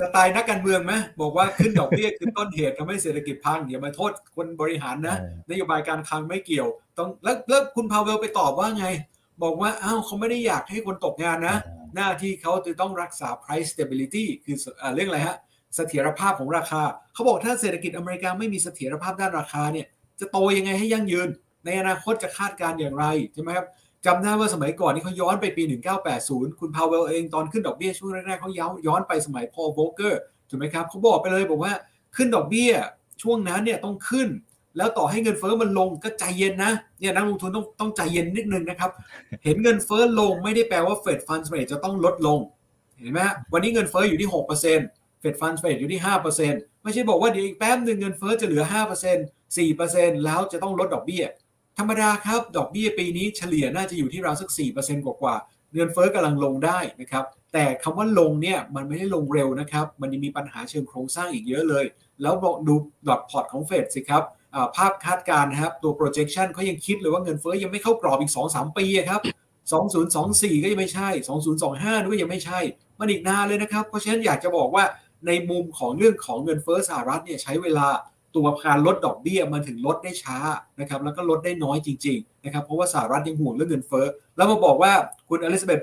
[0.00, 5.16] สไตล์นักการเมืองไหมบอกว่าขึ้นดอกเบี้ยคือต้นเหตุทำให้เศรษฐกิจพังอย่ามาโทษคนบริหารนะ
[5.50, 8.86] นโยบายการคลังไม่เกี่ยว ต้องแล้วแล้วคุณพาวเวลไปตอบว่าไง
[9.42, 11.56] บอกว่าอ้าวเขาไม่ได้อยากให้คนตกงานนะ
[11.94, 14.56] หน้าที่เขาจะต้องรักษา price stability คือ
[14.94, 15.36] เรื่องอะไรฮะ
[15.76, 16.82] เสถียรภาพของราคา
[17.14, 19.86] เขาบอกถ้าเศรษฐกิจอเมริกาไม่มีเสถียรภาพด้านราคาเนี่ย
[20.20, 21.28] จะโตยังไงให้ยั่งยืน
[21.64, 23.66] ในอนาคตจะคาดการอย่างไรใช่ไหมครับ
[24.06, 25.62] จำได้ว่าสมัยก่อนนี่เขาย้อนไปปี
[26.10, 31.72] 1980 คุณพาวเวลเองตอนขึ้นดอกเบี้ยช่วงแรกๆเขาย้อนย้อนไปสมัยพอลโวลคเกอร์ถูกไหมครับเขาบอกไปเลยบอกว่า
[32.16, 32.72] ขึ้นดอกเบี้ย
[33.22, 34.28] ช่วงนั้นเนี่ยต้องขึ้น
[34.76, 38.90] แล้วต่อให้เงินเฟ้อมันลงก็ใจเย็นนะเนี่ยนักลงทุนต้องต้องใจเย็นนิดนึงนะครับ
[39.44, 42.38] เห็นเงินเฟ้อลงไม่ได้แปลว่า Fed Funds Rate จะต้องลดลง
[42.98, 43.20] เห็นไหม
[43.52, 44.48] วันนี้เงินเฟ้ออยู่ที่6%
[45.20, 46.00] Fed Funds Rate อยู่ที่
[46.42, 48.62] 5%ไม่ใช่บอกว่าเดี๋ยวอีกแป๊บหนึ่งเงินเฟ้อจะเหลือ
[49.14, 51.24] 5% 4%แล้วจะต้องลดดอกเบี้ย
[51.78, 61.84] ธรรมดาครับ ดอกเบี้ยปีนี้เฉลี่ยน่าจะอยู่ที่ราวสัก 4%กว่าๆเงินเฟ้อกำลังลงได้นะครับ แต่คำว่าลงเนี่ยมันไม่ได้ลงเร็วนะครับ มันยังมีปัญหาเชิงโครงสร้างอีกเยอะเลย
[62.22, 62.74] แล้วบอกดู
[63.08, 64.22] ดอทพอร์ตของเฟดสิครับ
[64.76, 69.20] ภาพคาดการณ์ครับ ตัว projection เขายังคิดเลยว่าเงินเฟ้อยังไม่เข้ากรอบอีก 2-3 ปีครับ
[69.76, 71.08] 2024 ก็ยังไม่ใช่
[71.58, 72.60] 2025ด้วยยังไม่ใช่
[72.98, 74.84] มันอีกนานเลยนะครับ เพราะฉะนั้นอยากจะบอกว่า
[75.26, 77.88] ในมุมของเรื่องของเงินเฟ้อสหรัฐเนี่ยใช้เวลา
[78.38, 80.38] ตัวการลดดอกเบี้ยมันถึงลดได้ช้า
[80.80, 84.92] นะครับแล้วก็ลดได้น้อยจริงๆนะครับเพราะว่าสหรัฐยังห่วงเรื่องเงินเฟ้อแล้วมาบอกว่า
[85.28, 85.80] คุณอลิซาเบธ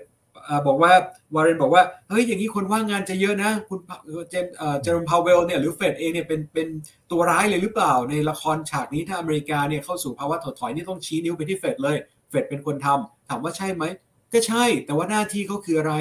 [0.67, 0.91] บอกว่า
[1.35, 3.79] วอร์เรนบอกว่าเฮ้ยอย่างนี้คนว่างงานจะเยอะนะ คุณ
[4.29, 4.45] เจม
[4.83, 6.67] เจอโรมพาวเวลเนี่ยหรือเฟดเองเนี่ยเป็นเป็น
[7.11, 11.97] ตัวร้ายเลยหรือเปล่า ในละครฉากนี้ถ้าอเมริกาเนี่ยเข้าสู่ภาวะถดถอยนี่ต้องชี้นิ้วไปที่เฟดเลย
[12.29, 13.83] เฟดเป็นคนทำถามว่าใช่ไหม
[14.33, 15.93] ก็ใช่ แต่ว่าหน้าที่เขาคืออะไร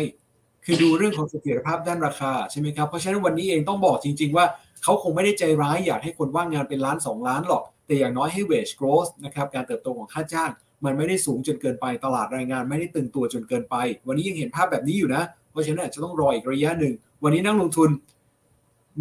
[0.65, 4.47] คือดูเรื่องของเสถียรภาพด้านราคาใช่ไหมครับเพราะฉะนั้นวันนี้เองต้องบอกจริง ๆ ว่า
[4.85, 10.51] เขาคงไม่ได้ใจร้ายอยากให้คนว่างงานเป็นล้าน 2 ล้านหรอก แต่อย่างน้อยให้ wage growth นะครับการเติบโตของค่าจ้าง
[10.85, 16.95] มันไม่ได้สูงจนเกินไปตลาดแรงงานไม่ได้ตึงตัวจนเกินไป วันนี้ยังเห็นภาพแบบนี้อยู่นะ เพราะฉะนั้นอาจจะต้องรออีกระยะหนึ่ง
[17.25, 17.91] วันนี้นักลงทุน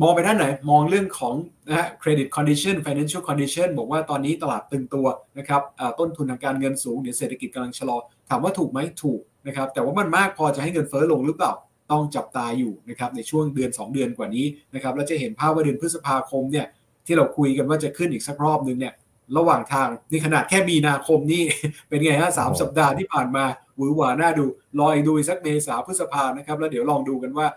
[0.02, 1.36] มองไปด้านไหน มองเรื่องของ
[1.67, 5.06] นะฮะ credit condition financial condition บอกว่าตอนนี้ตลาดตึงตัว
[5.38, 5.62] นะครับ
[6.00, 7.98] ต้นทุนทางการเงินสูงเดี๋ยวเศรษฐกิจกำลังชะลอ
[8.30, 11.54] ถามว่าถูกไหมถูกนะครับแต่ว่ามันมากพอจะให้เงินเฟ้อลงหรือเปล่า
[11.93, 16.67] ต้องจับตาอยู่นะครับในช่วงเดือน 2 เดือนกว่านี้นะครับแล้วจะเห็นภาพว่าเดือนพฤษภาคมเนี่ย
[17.06, 18.93] ที่เราคุยกันว่าจะขึ้นอีกสักรอบนึงเนี่ย
[19.38, 21.43] ระหว่างทางนี่ขนาดแค่มีนาคมนี่
[21.89, 23.45] เป็นไงฮะสามสัปดาห์ที่ผ่านมา
[23.77, 24.45] หวือหวาน่าดู
[24.79, 27.47] รออีกดูสักเมษาพฤษภานะครับ แล้วเดี๋ยวลองดูกันว่า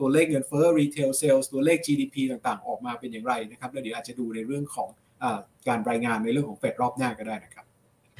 [0.00, 4.88] ตัวเลขเงินเฟ้อ retail sales ตัวเลข GDP ต่างๆ ออกมาเป็นอย่างไรนะครับ แล้วเดี๋ยวอาจจะดูในเรื่องของ
[5.22, 5.24] อ
[5.68, 7.64] การรายงานในเรื่องของเฟดรอบหน้าก็ได้นะครับ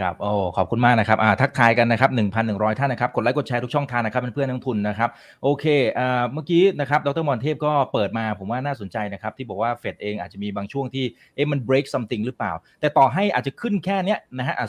[0.00, 2.10] ครับโอ้ขอบคุณมากนะครับอ่าทักทายกันนะครับ
[2.44, 5.10] 1,100 ท่านนะครับ กดไลค์กดแชร์ทุกช่องทางนะครับเพื่อนๆนักทุนนะครับ
[5.42, 5.64] โอเค
[5.98, 14.66] อ่าเมื่อกี้นะครับดรมอนเทพก็เปิดมาผมว่าน่าสนใจนะครับ ที่บอกว่าเฟดเองอาจจะมีบางช่วงที่เอ๊ะมัน break something หรือเปล่า แต่ต่อให้อาจจะขึ้นแค่นี้นะฮะอ่า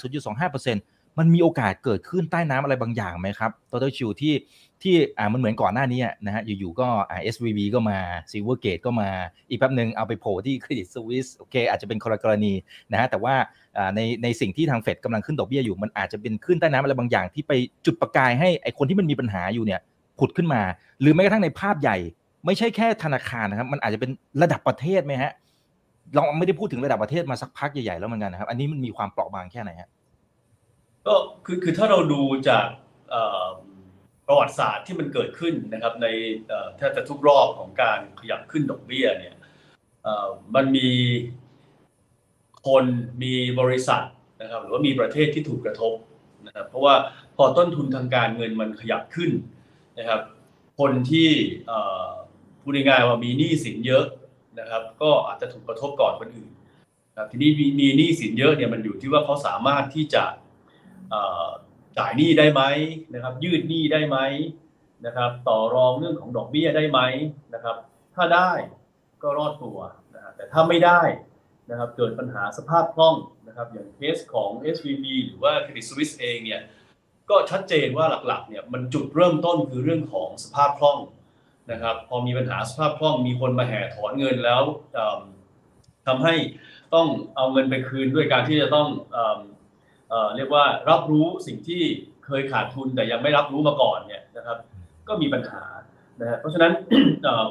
[0.60, 4.34] 0.25%มันมีโอกาสเกิดขึ้นใต้น้ำอะไรบางอย่างไหมครับดรชิวที่
[4.84, 7.98] ที่อ่ามันเหมือนก่อนหน้านี้นะฮะอยู่ๆก็อ่า SVB ก็มา
[8.32, 9.10] Silvergate ก็มา
[9.50, 12.54] อีกแป๊บหนึ่งเอาไปโผล่ที่เครดิตสวิสโอเคอาจจะเป็นคนละกรณี
[12.92, 13.36] นะฮะแต่ว่า
[13.96, 17.52] ในในสิ่งที่ทางเฟดกำลังขึ้นดอกเบี้ยอยู่มันอาจจะเป็นขึ้นใต้น้ำอะไรบางอย่างที่ไป
[17.86, 19.82] จุดประกายให้ไอคนที่มันมีปัญหาอยู่เนี่ย
[20.20, 20.62] ผุดขึ้นมา
[21.02, 21.98] หรือแม้กระทั่งในภาพใหญ่
[22.46, 25.32] ไม่ใช่แค่ธนาคารนะครับมันอาจจะเป็นระดับประเทศไหมฮะ
[26.14, 29.90] เราไม่ได้พูดถึงระดับประเทศมาสักพักใหญ่ๆแล้วเหมือนกันนะครับ อันนี้มันมีความเปราะบางแค่ไหนฮะ
[31.08, 31.16] ก็
[31.46, 32.66] คือคือถ้าเราดูจาก
[34.28, 36.08] ประวัติศาสตร์ที่มันเกิดขึ้นนะครับใน
[36.78, 39.36] แทบจะทุกรอบของการขยับขึ้นดอกเบี้ยเนี่ย
[40.56, 40.90] มันมี
[42.66, 42.86] คน
[43.24, 44.04] มีบริษัท
[44.42, 45.94] นะครับหรือว่ามีประเทศที่ถูกกระทบ
[46.46, 46.96] นะครับเพราะว่า
[47.36, 49.32] พอต้นทุนทางการเงินมันขยับขึ้น
[50.00, 50.22] นะครับ
[50.80, 51.30] คนที่
[52.62, 54.06] พูดง่ายๆว่ามีหนี้สินเยอะ
[54.60, 56.50] นะครับ ก็อาจจะถูกกระทบก่อนคนอื่น
[57.18, 60.24] ครับทีนี้มีหนี้สินเยอะเนี่ยมันอยู่ที่ว่าเขาสามารถที่จะ
[61.98, 62.62] จ่ายหนี้ได้ไหม
[63.14, 64.18] นะครับ ยืดหนี้ได้ไหม
[65.06, 67.00] นะครับ ต่อรองเรื่องของดอกเบี้ยได้ไหม
[67.54, 67.76] นะครับ
[68.16, 68.52] ถ้าได้
[69.24, 69.78] ก็รอดตัว
[70.16, 71.02] นะแต่ถ้าไม่ได้
[71.70, 73.16] นะครับเกิดปัญหาสภาพคล่อง
[73.48, 76.62] นะครับ อย่างเคสของ SVB หรือว่า Credit Suisse เองเนี่ย
[77.30, 81.00] ก็ชัดเจนว่าหลักๆเนี่ยมันจุดเริ่มต้นคือเรื่องของสภาพคล่อง
[81.72, 84.62] นะครับ พอมีปัญหาสภาพคล่องมีคนมาแห่ถอนเงินแล้ว
[86.08, 86.36] ทำให้
[86.94, 88.88] ต้องเอาเงินไปคืนด้วยการที่จะต้อง
[90.36, 91.82] เรียกว่ารับรู้สิ่งที่
[92.26, 94.58] เคยขาดทุนแต่ยังไม่รับรู้มาก่อนเนี่ยนะครับ
[95.08, 95.64] ก็มีปัญหา
[96.22, 96.72] นะฮะเพราะฉะนั้น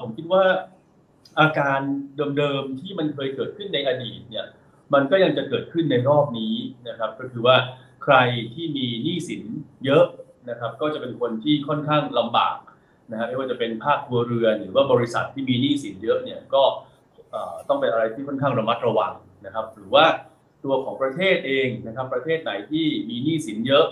[0.00, 0.44] ผมคิดว่า
[1.40, 1.80] อาการ
[2.36, 4.46] เดิมๆที่มันเคยเกิดขึ้นในอดีตเนี่ย
[4.94, 6.54] มันก็ยังจะเกิดขึ้นในรอบนี้
[6.88, 7.56] นะครับ ก็คือว่า
[8.04, 8.16] ใคร
[8.54, 9.42] ที่มีหนี้สิน
[9.84, 10.04] เยอะ
[10.50, 12.56] นะครับ ก็จะเป็นคนที่ค่อนข้างลำบาก
[13.10, 16.62] นะฮะไม่ว่าจะเป็นภาคครัวเรือนหรือว่าบริษัทที่มีหนี้สินเยอะเนี่ยก็
[17.68, 19.12] ต้องเป็นอะไรที่ค่อนข้างระมัดระวัง
[19.46, 20.04] นะครับ หรือว่า
[20.64, 23.86] ตัวของประเทศเองนะครับ ประเทศไหนที่มีหนี้สินเยอะ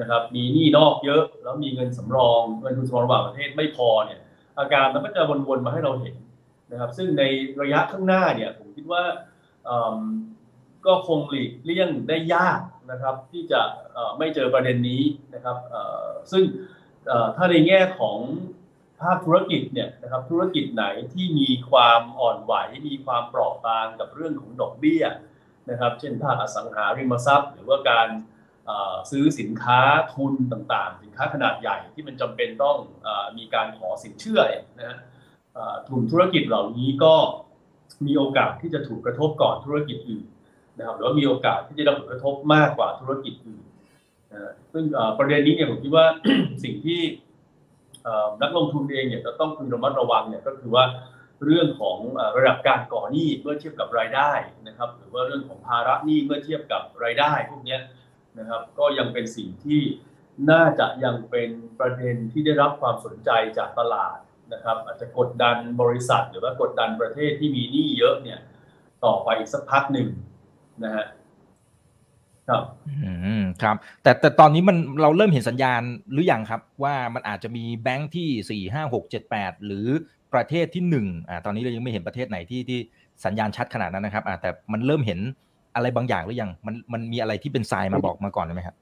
[0.00, 4.20] นะครับ มีหนี้นอกเยอะ แล้วมีเงินสำรองเงินทุนสำรองระหว่างประเทศไม่พอเนี่ย
[4.58, 6.14] อาการมันก็จะวนๆมาให้เราเห็น
[6.72, 7.22] นะครับ ซึ่งใน
[7.60, 9.02] ระยะข้างหน้าเนี่ยผมคิดว่า
[10.86, 13.60] ก็คงหลีกเลี่ยงได้ยากนะครับ ที่จะ
[14.18, 15.02] ไม่เจอประเด็นนี้
[15.34, 15.56] นะครับ
[16.32, 16.44] ซึ่ง
[17.36, 18.18] ถ้าในแง่ของ
[19.00, 22.54] ภาคธุรกิจเนี่ยนะครับธุรกิจไหนที่มีความอ่อนไหว
[22.88, 25.04] มีความเปราะบางกับเรื่องของดอกเบี้ย
[25.70, 28.08] นะครับ เช่นภาคอสังหาริมทรัพย์ หรือว่าการ
[29.10, 29.80] ซื้อสินค้า
[30.14, 32.76] ทุนต่างๆ สินค้าขนาดใหญ่ที่มันจำเป็นต้อง
[33.38, 34.40] มีการขอสินเชื่อ
[34.78, 34.96] นะฮะ
[35.86, 37.14] กลุ่มธุรกิจเหล่านี้ก็
[38.06, 40.26] มีโอกาสที่จะถูกกระทบก่อนธุรกิจอื่น
[40.78, 43.64] นะครับหรือว่ามีโอกาสที่จะได้ผลกระทบมากกว่าธุรกิจอื่น
[44.32, 44.84] นะซึ่ง
[45.18, 46.06] ประเด็นนี้เนี่ยผมคิดว่า
[46.62, 47.00] สิ่งที่
[48.42, 50.84] นักลงทุนเองเนี่ยจะต้องพึงระมัดระวังเนี่ยก็คือว่า
[51.44, 51.98] เรื่องของ
[52.36, 54.32] ระดับการก่อหนี้เมื่อเทียบกับรายได้
[54.68, 57.78] นะครับ หรือว่าเรื่องของภาระหนี้เมื่อเทียบกับรายได้พวกนี้
[58.38, 59.80] นะครับ ก็ยังเป็นสิ่งที่
[60.50, 64.16] น่าจะยังเป็นประเด็นที่ได้รับความสนใจจากตลาด
[64.52, 68.40] นะครับ อาจจะกดดันบริษัท หรือว่ากดดันประเทศที่มีหนี้เยอะเนี่ย
[69.04, 70.08] ต่อไปอีกสักพักหนึ่ง
[70.84, 71.06] นะฮะ
[72.48, 72.62] ครับ
[73.04, 79.86] อืมครับ แต่แต่ตอนนี้มันเราเริ่มเห็นสัญญาณหรืออยังครับ ว่ามันอาจจะมีแบงค์ที่สี่ห้าหกเจ็ดแปดหรือ
[80.34, 82.78] ประเทศที่หนึ่งอ่าตอนนี้เรายังไม่เห็นประเทศไหนที่ที่
[83.24, 85.20] สัญญาณชัดขนาดนั้นนะครับอ่าแต่มันเริ่มเห็น
[85.74, 88.76] อะไรบางอย่างหรือยังมันมันมีอะไรที่เป็นทรายมาบอกมาก่อนไหมครับ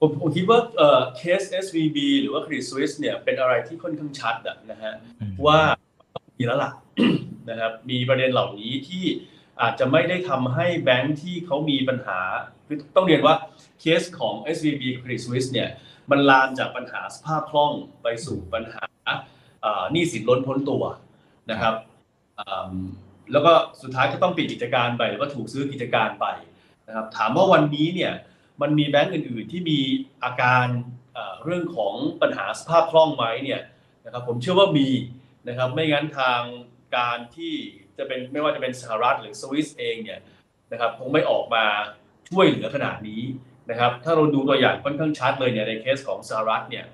[0.00, 4.34] ผมผมคิดว่าเอ่อเคส SVB หรือว่า Credit Suisse เนี่ยเป็นอะไรที่ค่อนข้างชัด
[4.70, 4.94] นะฮะ
[5.46, 5.58] ว่า
[6.36, 6.72] มีแล้วล่ะ
[7.50, 9.04] นะครับมีประเด็นเหล่านี้ที่
[9.62, 12.18] อาจจะไม่ได้ทำให้แบงค์ที่เขามีปัญหา
[12.96, 13.34] ต้องเรียนว่า
[13.80, 15.68] เคสของ SVB Credit Suisse เนี่ย
[16.10, 18.82] มันลามจากปัญหาสภาพคล่องไปสู่ปัญหา
[19.92, 20.82] หนี้สินล้นพ้นตัว
[21.50, 21.74] นะครับ
[23.32, 23.52] แล้วก็
[23.82, 26.26] สุดท้ายก็ต้องปิดกิจการไปหรือว่าถูกซื้อกิจการไป
[26.88, 28.12] นะครับถามว่าวันนี้เนี่ย
[28.62, 29.78] มันมีแบงก์อื่น ๆ ที่มี
[30.24, 30.66] อาการ
[31.44, 33.60] เรื่องของปัญหาสภาพคล่องไหมเนี่ย
[34.04, 34.88] นะครับผมเชื่อว่ามี
[35.48, 36.40] นะครับไม่งั้นทาง
[36.96, 37.54] การที่
[37.98, 40.20] จะเป็นไม่ว่าจะเป็นสหรัฐหรือสวิสเองเนี่ย
[40.72, 41.64] นะครับคงไม่ออกมา
[42.30, 43.22] ช่วยเหลือขนาดนี้
[43.70, 46.86] นะครับถ้าเราดูตัวอย่างค่อนข้างชัดเลยเนี่ยในเคสของสหรัฐเนี่ย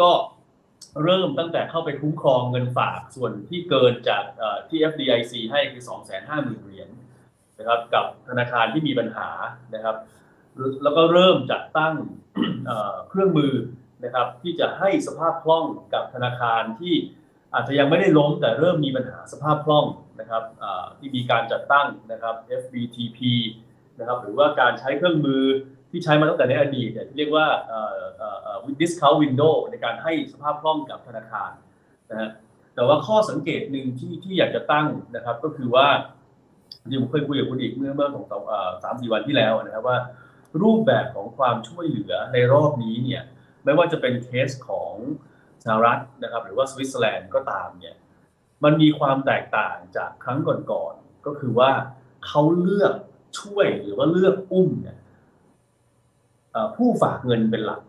[0.00, 0.10] ก็
[1.04, 4.24] เริ่มตั้งแต่เข้าไปคุ้มครองเงินฝากส่วนที่เกินจาก
[4.68, 5.82] ที่ FDIC ให้คือ
[6.22, 6.88] 250,000 เหรียญ
[7.58, 9.28] นะครับกับธนาคารที่มีปัญหา
[9.74, 9.96] นะครับ
[10.82, 11.94] แล้วก็เริ่มจัดตั้ง
[13.08, 13.54] เครื่องมือ
[14.04, 16.94] นะครับที่จะให้สภาพคล่องกับธนาคารที่
[17.54, 19.86] อาจจะยังไม่ได้ล้มแต่เริ่มมีปัญหาสภาพคล่อง
[20.20, 20.42] นะครับ
[20.98, 23.18] ที่มีการจัดตั้งนะครับ FBTP
[23.98, 25.42] นะครับหรือว่าการใช้เครื่องมือ
[25.90, 27.46] ที่ใช้มาตั้งแต่ในอดีตเนี่ยเรียกว่า
[28.80, 31.50] discount window ในการให้สภาพคล่องกับธนาคาร
[32.10, 32.30] นะฮะ
[32.74, 35.86] แต่ว่าข้อสังเกตหนึ่งที่ที่อยากจะตั้งนะครับ ก็คือว่า
[36.90, 38.24] ที่ผมเคยคุยกับคุณอีกเมื่อเมื่อของ
[38.82, 39.98] สามสี่วันที่แล้วนะครับว่า
[40.62, 43.22] รูปแบบของความช่วยเหลือในรอบนี้เนี่ย
[43.64, 44.94] ไม่ว่าจะเป็นเคสของ
[45.64, 47.94] สหรัฐนะครับ หรือว่าสวิตเซอร์แลนด์ก็ตามเนี่ย
[48.64, 50.38] มันมีความแตกต่างจากครั้ง
[50.70, 51.70] ก่อนๆก็คือว่า
[52.26, 52.94] เขาเลือก
[53.40, 54.96] ช่วยหรือว่าเลือกอุ้มเนี่ย
[56.76, 57.80] ผู้ฝากเงินเป็นหลัก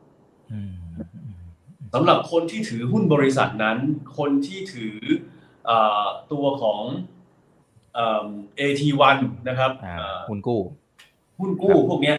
[1.93, 3.77] สำหรับคนที่ถือหุ้นบริษัทนั้น
[4.17, 4.95] คนที่ถือ
[5.69, 5.71] อ
[6.31, 6.81] ตัวของ
[7.95, 9.17] เอทีวัน
[9.49, 9.71] นะครับ
[10.29, 10.61] หุ้นกู้
[11.39, 12.13] หุ้นกู้พวกนี้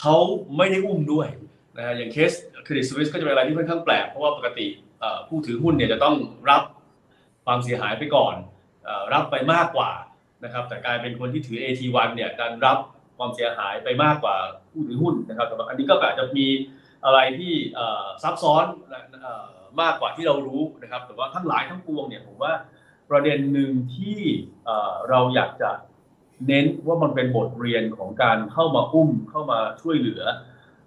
[0.00, 0.16] เขา
[0.56, 1.28] ไม่ได้อุ้มด้วย
[1.76, 2.32] นะฮะอย่างเคส
[2.64, 4.66] เครดิตสวิสก็จะเป็นอะไรที่ค่อนข้างแปลก เพราะว่าปกติ
[5.28, 6.14] ผู้ถือหุ้นเนี่ยจะต้อง
[6.50, 6.62] รับ
[7.44, 8.34] ความเสียหายไปก่อน
[9.12, 9.90] รับไปมากกว่า
[10.44, 12.78] นะครับ แต่กลายเป็นคนที่ถือ AT1 เนี่ยการรับ
[13.18, 14.36] ความเสียหายไปมากกว่า
[14.70, 16.46] ผู้ถือหุ้นนะครับแต่อันนี้ก็อาจจะมี
[17.04, 17.52] อะไรที่
[18.22, 18.64] ซับซ้อน
[19.80, 22.52] มากกว่าที่เรารู้นะครับ แต่ว่าทั้งหลายทั้งปวงเนี่ยผมว่า
[23.10, 24.18] ประเด็นหนึ่งที่
[25.08, 25.70] เราอยากจะ
[26.46, 30.22] เน้นว่ามันเป็นบทเรียนของการเข้ามาอุ้มเข้ามาช่วยเหลือ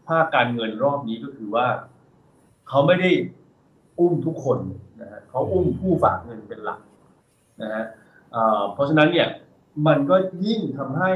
[0.07, 1.67] ภาคการเงินรอบนี้ก็คือว่า
[2.69, 3.11] เขาไม่ได้
[3.99, 4.59] อุ้มทุกคน
[5.01, 6.79] นะฮะเขาอุ้มผู้ฝากเงินเป็นหลัก
[7.61, 7.85] นะฮะ
[8.73, 9.27] เพราะฉะนั้นเนี่ย
[9.87, 11.11] มันก็ยิ่งทำให้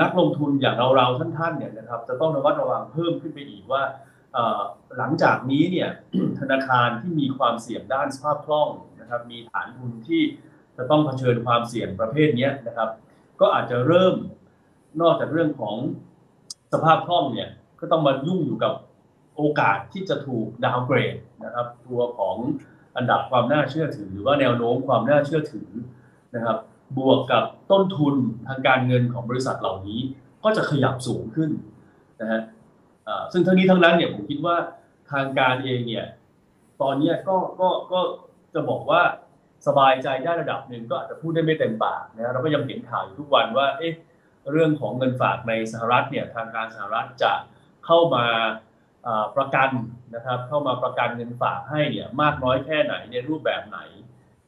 [0.00, 3.82] นักลงทุนอย่างเราๆท่านๆเนี่ยนะครับจะต้องระมัดระวังเพิ่มขึ้นไปอีกว่า
[4.98, 5.88] หลังจากนี้เนี่ย
[6.40, 8.68] ธนาคารที่มีความเสี่ยงด้านสภาพคล่อง
[9.00, 10.22] นะครับมีฐานทุนที่
[10.76, 12.90] จะต้องเผชิญความเสี่ยงประเภทนี้นะครับ
[13.40, 14.14] ก็อาจจะเริ่ม
[15.00, 15.76] นอกจากเรื่องของ
[16.72, 17.48] สภาพคล่องเนี่ย
[17.80, 18.72] ก็ต้องมายุ่งอยู่กับ
[19.36, 22.36] โอกาสที่จะถูกดาวเกรดนะครับ ตัวของ
[22.96, 25.70] อันดับความน่าเชื่อถือหรือว่าแนวโน้มความน่าเชื่อถือ
[26.34, 26.56] นะครับ
[26.98, 28.14] บวกกับต้นทุน
[28.48, 30.00] ทางการเงินของบริษัทเหล่านี้
[30.44, 31.50] ก็จะขยับสูงขึ้น
[32.20, 32.42] นะฮะ
[33.32, 34.56] ซึ่งทั้งนี้ทั้งนั้นเนี่ยผมคิดว่า
[35.12, 36.06] ทางการเองเนี่ย
[36.82, 38.00] ตอนนี้ก็ก็ก็
[38.54, 39.02] จะบอกว่า
[39.66, 43.94] สบายใจได้ระดับหนึ่งก็อาจจะพูดได้ไม่เต็มปากนะเราก็ยังเห็นข่าวอยู่ทุกวันว่าเอ๊ะ
[44.52, 47.32] เรื่องของเงินฝากในสหรัฐเนี่ยทางการสหรัฐจะ
[47.86, 48.26] เข้ามา
[49.36, 49.70] ประกัน
[50.14, 53.78] นะครับ เข้ามาประกันเงินฝากให้เนี่ยมากน้อยแค่ไหนในรูปแบบไหน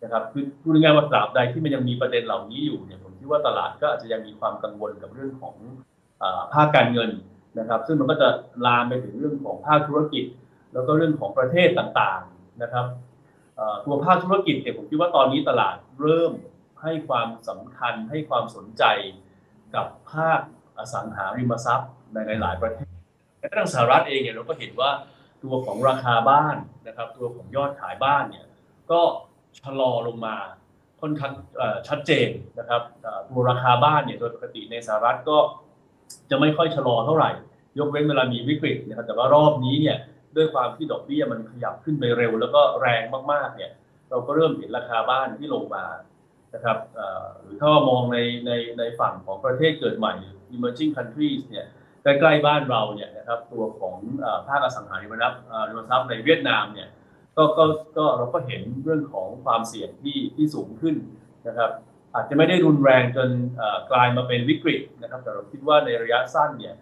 [0.03, 5.55] นะครับคือพูดง่ายๆว่าตราบใดที่มันยังมีประเด็นเหล่านี้อยู่เนี่ยผมคิดว่าตลาดก็อาจจะยังมีความกังวลกับเรื่องของ
[6.53, 7.11] ภาคการเงิน
[7.59, 8.29] นะครับ ซึ่งมันก็จะ
[8.67, 10.25] ลามไปถึงเรื่องของภาคธุรกิจ
[10.73, 12.87] แล้วก็เรื่องของประเทศต่างๆนะครับ
[13.85, 16.33] ตัวภาคธุรกิจเนี่ยผมคิดว่าตอนนี้ตลาดเริ่ม
[16.83, 18.85] ให้ความสำคัญให้ความสนใจ
[19.75, 20.41] กับภาค
[20.79, 21.91] อสังหาริมทรัพย์
[22.29, 22.91] ในหลายประเทศ
[23.41, 24.91] ในทางสหรัฐเองเนี่ยเราก็เห็นว่า
[25.43, 28.47] ตัวของราคาบ้านนะครับ ตัวของยอดขายบ้านเนี่ย
[28.91, 29.01] ก็
[29.61, 30.37] ชะลอลงมา
[31.01, 31.33] ค่อนข้าง
[31.89, 32.83] ชัดเจนนะครับ
[33.29, 35.39] ตัวราคาบ้านเนี่ยโดยปกติในสหรัฐก็
[36.31, 37.31] จะไม่ค่อยชะลอเท่าไหร่
[37.79, 39.97] ยกเว้นเวลามีวิกฤตนะครับแต่ว่ารอบนี้เนี่ย
[40.37, 43.71] ด้วยความที่ดอกเบี้ยมันขยับขึ้นไปเร็ว แล้วก็แรงมากๆเนี่ย
[44.11, 45.85] เราก็เริ่มเห็นราคาบ้านที่ลงมา
[46.55, 46.79] นะครับ
[47.43, 50.15] หรือถ้ามองในในในฝั่งของประเทศเกิดใหม่
[50.55, 51.67] emerging countries เนี่ย
[52.03, 53.97] ใกล้ๆบ้านเราเนี่ยนะครับตัวของ
[54.49, 56.89] ภาคอสังหาริมทรัพย์ริมทรัพย์ในเวียดนามเนี่ย
[57.37, 57.65] ก็ก็
[57.97, 60.97] ก็เราก็เห็นเรื่องของความเสี่ยงที่ที่สูงขึ้น
[61.49, 61.71] นะครับ
[62.15, 63.29] อาจจะไม่ได้รุนแรงจน
[63.91, 66.75] กลายมาเป็นวิกฤตนะครับ แต่เราคิดว่าในระยะสั้นเนี่ย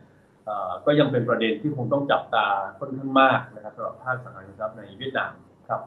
[0.86, 2.46] ก็ยังเป็นประเด็นที่คงต้องจับตา
[2.78, 5.32] ค่อนข้างมากนะครับสำหรับภาคสังหาริมทรัพย์ในเวียดนาม
[5.68, 5.80] ครับ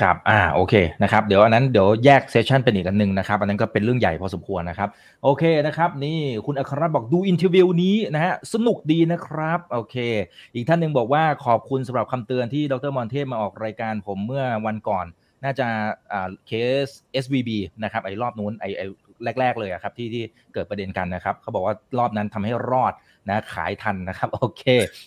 [0.00, 4.88] ครับ อ่า โอเค นะครับ เดี๋ยวอันนั้นเดี๋ยวแยกเซสชันเป็นอีกอันหนึ่งนะครับ อันนั้นก็เป็นเรื่องใหญ่พอสมควรนะครับ
[5.24, 9.96] โอเคนะครับ นี่คุณอัครบอกดู interview นี้นะฮะ สนุกดีนะครับ โอเค
[10.54, 15.06] อีกท่านหนึ่งบอกว่าขอบคุณสำหรับคำเตือนที่ดร.อมรเทพมาออกรายการผมเมื่อวันก่อน
[15.44, 15.66] น่าจะ
[16.12, 16.88] อ่า case
[17.24, 17.50] SVB
[17.82, 18.86] นะครับ ไอ้รอบนู้น ไอ้ไอ้
[19.40, 20.22] แรก ๆ เลยครับที่ที่
[20.54, 22.92] เกิดประเด็นกันนะครับเขาบอกว่ารอบนั้นทำให้รอด
[23.28, 24.62] นะขายทันนะครับโอเค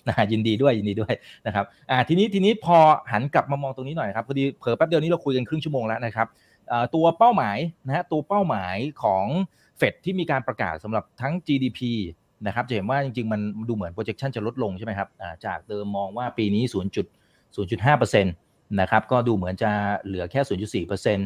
[0.07, 1.13] นะยินดีด้วยยินดีด้วย
[1.45, 2.77] นะครับอ่าทีนี้ทีนี้พอ
[3.11, 6.27] หันกลับมามองตรงนี้หน่อยครับพอดีเผลอแป๊บเดียวนี้เราคุยกันครึ่งชั่วโมงแล้วนะครับ
[6.95, 9.25] ตัวเป้าหมายนะฮะตัวเป้าหมายของ
[9.77, 11.79] เฟดที่มีการประกาศสำหรับทั้ง GDP
[12.47, 15.09] นะครับจะเห็นว่าจริงๆ มันดูเหมือน projection จะลดลงใช่ไหมครับ
[15.45, 16.63] จากเดิมมองว่าปีนี้
[17.23, 19.71] 0.0.5%นะครับก็ดูเหมือนจะ
[20.05, 21.17] เหลือแค่ 0.4%น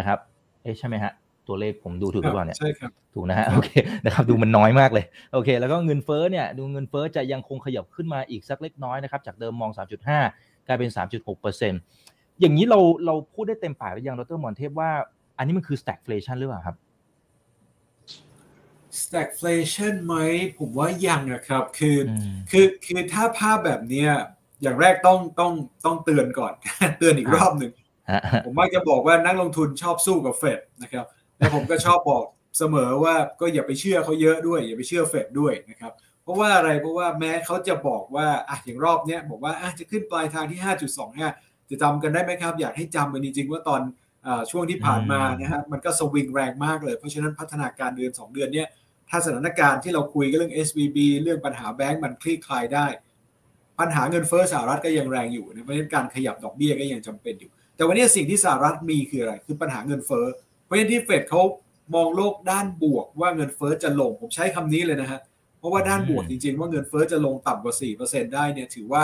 [0.00, 0.18] ะครับ
[0.62, 1.12] เอ๊ะใช่ไหมฮะ
[1.48, 3.70] ตัวเลขผมดูถูกหรือเปล่าเนี่ยใช่ครับถูกนะฮะโอเค
[4.04, 9.70] นะครับดูมันน้อยมากเลยโอเค แล้วก็เงินเฟ้อเนี่ยดูเงินเฟ้อจะยังคงขยับขึ้นมาอีกสักเล็กน้อยนะครับจากเดิมมอง
[10.18, 11.80] 3.5 กลายเป็น 3.6เปอร์เซ็นต์
[12.40, 14.90] อย่างนี้เราเราพูดได้เต็มปากหรือยังดรมอนเทพว่า
[15.38, 16.76] อันนี้มันคือ stagflation หรือเปล่าครับ
[19.02, 20.14] stagflation ไหม
[20.58, 21.96] ผมว่ายังนะครับคือ
[22.50, 24.06] คือคือถ้าภาพแบบนี้
[24.62, 25.52] อย่างแรกต้องต้อง
[25.84, 26.52] ต้องเตือนก่อน
[26.98, 27.72] เตือนอีกรอบหนึ่ง
[28.44, 31.04] ผมมักจะบอกว่านักลงทุนชอบสู้กับเฟดนะครับ
[31.38, 32.24] แล้วผมก็ชอบบอก
[32.58, 40.60] เสมอว่าก็อย่าไปเชื่อเขาเยอะด้วย อย่าไปเชื่อเฟดด้วยนะครับเพราะว่าอะไรเพราะว่าแม้เขาจะบอกว่าอะอย่างรอบเนี้ยบอกว่าอะจะขึ้นปลายทางที่
[41.14, 43.80] 5.25 จะจำกันได้ไหมครับ อยากให้จำกันจริงๆว่าตอน
[44.50, 48.68] ช่วงที่ผ่านมานะฮะมันก็สวิงแรงมากเลย เพราะฉะนั้นพัฒนาการเดือน 2 เดือนเนี้ย
[49.10, 52.86] ถ้าสถานการณ์ที่เราคุยกันเรื่อง SVB เรื่องปัญหาแบงก์มันคลี่คลายได้
[53.80, 60.26] ปัญหาเงินเฟ้อสหรัฐก็ยังแรงอยู่นะเพราะฉะนั้นการขยับดอกเบี้ยก็ยังจำเป็นอยู่ แต่วันนี้สิ่งที่สหรัฐมีคืออะไร คือปัญหาเงินเฟ้อ
[60.68, 61.42] เพราะฉะนั้นที่เฟดเขา
[61.94, 65.20] มองโลกด้านบวกว่าเงินเฟ้อจะลง ผมใช้คำนี้เลยนะฮะ
[65.58, 69.02] เพราะว่าด้านบวกจริง ๆ ว่าเงินเฟ้อจะลงต่ำกว่า 4%ได้เนี่ยถือว่า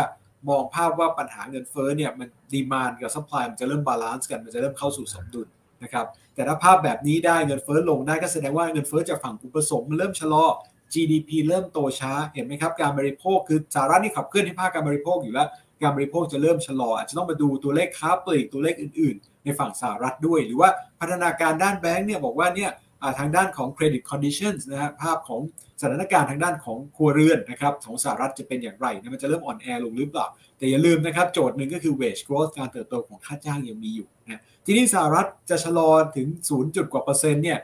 [0.48, 5.48] มองภาพว่าปัญหาเงินเฟ้อเนี่ยมัน demand กับ supply มันจะเริ่ม balance กันมันจะเริ่มเข้าสู่สมดุล
[5.82, 10.44] นะครับแต่ถ้าภาพแบบนี้ได้เงินเฟ้อลงได้ก็แสดงว่าเงินเฟ้อจากฝั่งอุปสงค์มันเริ่มชะลอ
[10.92, 15.48] GDP เริ่มโตช้าเห็นไหมครับการบริโภคคือสหรัฐนี่ขับเคลื่อนให้ภาคการบริโภคอยู่แล้ว
[15.82, 20.70] การบริโภคจะเริ่มชะลอ อาจจะต้องมาดูตัวเลขค้าปลีกตัวเลขอื่น ๆ ในฝั่งสหรัฐด้วย หรือว่า
[21.04, 22.70] พัฒนาการด้านแบงก์เนี่ยบอกว่าเนี่ย
[23.18, 25.40] ทางด้านของ credit conditions นะฮะภาพของ
[25.80, 30.26] สถานการณ์ทางด้านของครัวเรือนนะครับของสหรัฐจะเป็นอย่างไรนะมันจะเริ่มอ่อนแอลงหรือเปล่า
[30.58, 37.58] แต่อย่าลืมนะครับ โจทย์หนึ่งก็คือ wage growth การเติบโตของค่าจ้างยังมีอยู่นะทีนี้สหรัฐจะชะลอถึง 0 จุดกว่าเปอร์เซ็นต์เนี่ย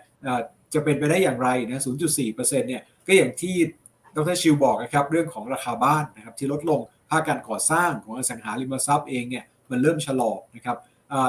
[0.74, 3.56] จะเป็นไปได้อย่างไรนะ 0.4%เนี่ยก็อย่างที่
[4.16, 10.76] ดรชิวบอกนะครับเรื่องของราคาบ้านนะครับที่ลดลงภาคการก่อสร้างของอสังหาริมทรัพย์เองเนี่ยมันเริ่มชะลอนะครับ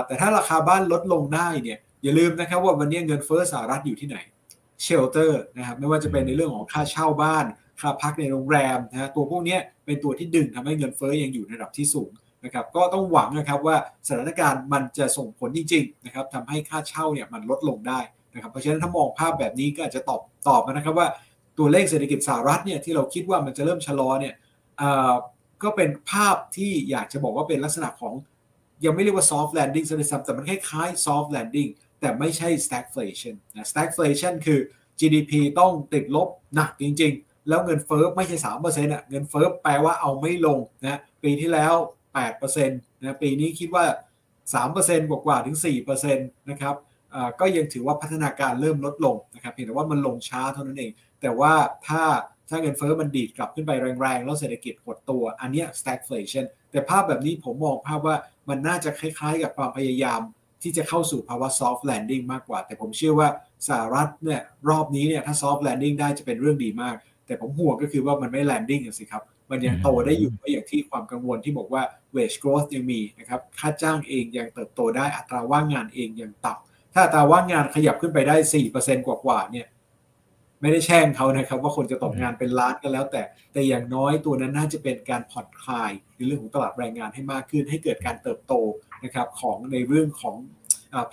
[0.06, 4.18] แต่ถ้าราคาบ้านลดลงได้เนี่ย อย่าลืมนะครับว่าวันนี้เงินเฟ้อสหรัฐอยู่ที่ไหน
[4.82, 7.46] shelter นะครับไม่ว่าจะเป็นในเรื่องของค่าเช่าบ้าน
[7.82, 12.10] ค่าพักในโรงแรมนะตัวพวกนี้เป็นตัวที่ดึงทำให้เงินเฟ้อยังอยู่ในระดับที่สูง
[12.46, 13.76] นะครับก็ต้องหวังนะครับว่า
[14.08, 18.00] สถานการณ์มันจะส่งผลจริงๆนะครับทำให้ค่าเช่าเนี่ยมันลดลงได้
[18.34, 21.08] นะครับเพราะฉะนั้นถ้ามองภาพแบบนี้ก็อาจจะตอบตอบนะครับว่า
[21.58, 24.36] ตัวเลขเศรษฐกิจสหรัฐเนี่ยที่เราคิดว่ามันจะเริ่มชะลอเนี่ย
[25.64, 28.14] ก็เป็นภาพที่อยากจะบอกว่าเป็นลักษณะของ
[28.86, 31.70] ยังไม่เรียกว่า soft landing ซะด้วยซ้ำแต่มันคล้ายๆ soft landing
[32.02, 34.60] แต่ไม่ใช่ stagflation นะ stagflation คือ
[35.00, 41.74] GDP ต้องติดลบหนักจริง ๆ แล้วเงินเฟ้อไม่ใช่3%อะเงินเฟ้อแปลว่าเอาไม่ลงนะปีที่แล้ว
[42.40, 43.86] 8%นะปีนี้คิดว่า
[44.56, 46.76] 3%กว่าๆถึง 4%นะครับ
[47.40, 51.54] ก็ยังถือว่าพัฒนาการเริ่มลดลงนะครับเพียงแต่ว่ามันลงช้าเท่านั้นเอง แต่ว่า
[51.88, 52.04] ถ้า
[52.50, 58.16] ถ้าเงินเฟ้อมันดีดกลับขึ้นไปแรงๆ แล้วเศรษฐกิจหดตัว อันนี้ stagflation แต่ภาพแบบนี้ผมมองภาพว่า
[58.50, 60.22] มันน่าจะคล้ายๆ กับความพยายาม
[60.64, 63.28] ที่จะเข้าสู่ภาวะ soft landing มากกว่า แต่ผมเชื่อว่า
[63.68, 66.96] สหรัฐเนี่ยรอบนี้เนี่ยถ้า soft landing ได้จะเป็นเรื่องดีมาก
[67.26, 71.84] แต่ผมห่วงก็คือว่ามันไม่ landing สิครับ มันยังโตได้อยู่ก็อย่างที่ความกังวลที่บอกว่า
[72.16, 78.36] wage growth ยังมีนะครับค่าจ้างเองยังเติบโตได้อัตราว่างงานเองยังต่ำถ้าอัตราว่างงานขยับขึ้นไปได้
[78.72, 79.68] 4%กว่าๆเนี่ย
[80.62, 83.22] ไม่ได้แช่งเขานะครับ ว่าคนจะตกงานเป็นล้านก็แล้ว แต่
[83.54, 88.54] แต่อย่างน้อยตัวนั้นน่าจะเป็นการผ่อนคลายในเรื่องของตลาดแรงงานให้มากขึ้น ให้เกิดการเติบโต
[89.04, 90.36] นะครับของในเรื่องของ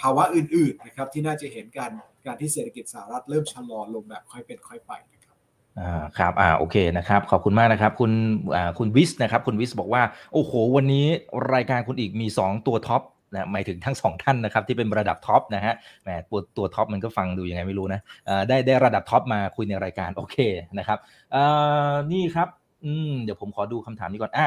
[0.01, 1.93] ภาวะอื่นๆนะครับที่น่าจะเห็นการ
[2.27, 5.37] การที่เศรษฐกิจสหรัฐเริ่มชะลอลงแบบค่อยเป็นค่อยไปนะครับ
[5.79, 8.13] อ่าครับอ่าโอเคนะครับขอบคุณมากนะครับคุณ
[8.57, 11.07] อ่าคุณวิสนะครับคุณวิสบอกว่าโอ้โหวันนี้
[11.55, 13.03] รายการคุณอีกมี 2 ตัวท็อป
[13.35, 18.01] นะหมายถึงทั้งสองท่านนะครับที่เป็นระดับ top นะฮะแหมตัวตัว top มันก็ฟังดูยังไงไม่รู้นะ
[18.49, 20.37] ได้ได้ระดับ top มาคุยในรายการโอเค
[20.79, 20.99] นะครับ
[21.35, 22.49] อ่านี่ครับ
[22.85, 24.47] อืมเดี๋ยวผมขอดูคำถามนี้ก่อนอะ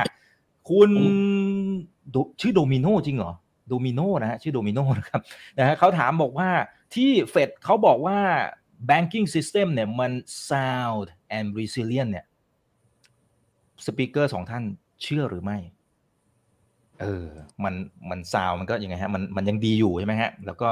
[0.72, 0.92] คุณ
[2.42, 3.34] ชื่อโดมิโนจริงเหรอ
[3.70, 5.22] โดมิโนนะฮะชื่อโดมิโนนะครับ
[5.58, 6.50] นะฮะเขาถามบอกว่า
[6.96, 8.18] ที่เฟดเขาบอกว่า
[8.90, 10.12] banking system เนี่ยมัน
[10.50, 11.06] sound
[11.38, 12.26] and resilient เนี่ย
[13.86, 14.64] speaker สองท่าน
[15.04, 15.58] เชื่อหรือไม่
[17.02, 17.28] เออ
[17.64, 17.74] มัน
[18.10, 20.68] มันซาวมันก็ยังไงฮะ มันมันยังดีอยู่ใช่ไหมฮะ แล้วก็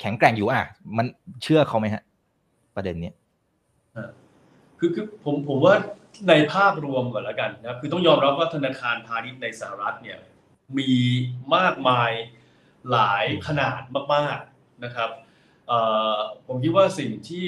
[0.00, 1.06] แข็งแกร่งอยู่อะ มัน
[1.42, 2.02] เชื่อเขาไหมฮะ
[2.76, 3.12] ประเด็นนี้
[4.78, 5.74] คือคือผมผมว่า
[6.28, 10.18] ในภาพรวมก่อนแล้วกันนะคือต้องยอมรับว่าธนาคารพาณิชย์ในสหรัฐเนี่ย
[10.78, 10.92] มี
[11.56, 12.10] มากมาย
[12.90, 13.80] หลายขนาด
[14.14, 15.10] มากๆนะครับ
[16.46, 17.46] ผมคิดว่าสิ่งที่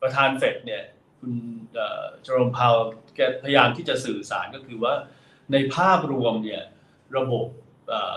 [0.00, 0.82] ประธานเฟดเนี่ย
[1.18, 1.32] คุณ
[1.72, 2.74] เจอร์มพาว
[3.14, 4.94] แกพยายามที่จะสื่อสารก็คือว่า
[5.52, 6.62] ในภาพรวมเนี่ย
[7.16, 7.46] ระบบ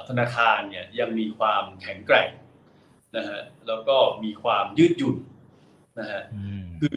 [0.10, 2.30] ธนาคารเนี่ยยังมีความแข็งแกร่ง
[3.18, 5.18] นะฮะแล้วก็มีความยืดหยุ่น
[6.00, 6.22] นะฮะ
[6.80, 6.94] คือ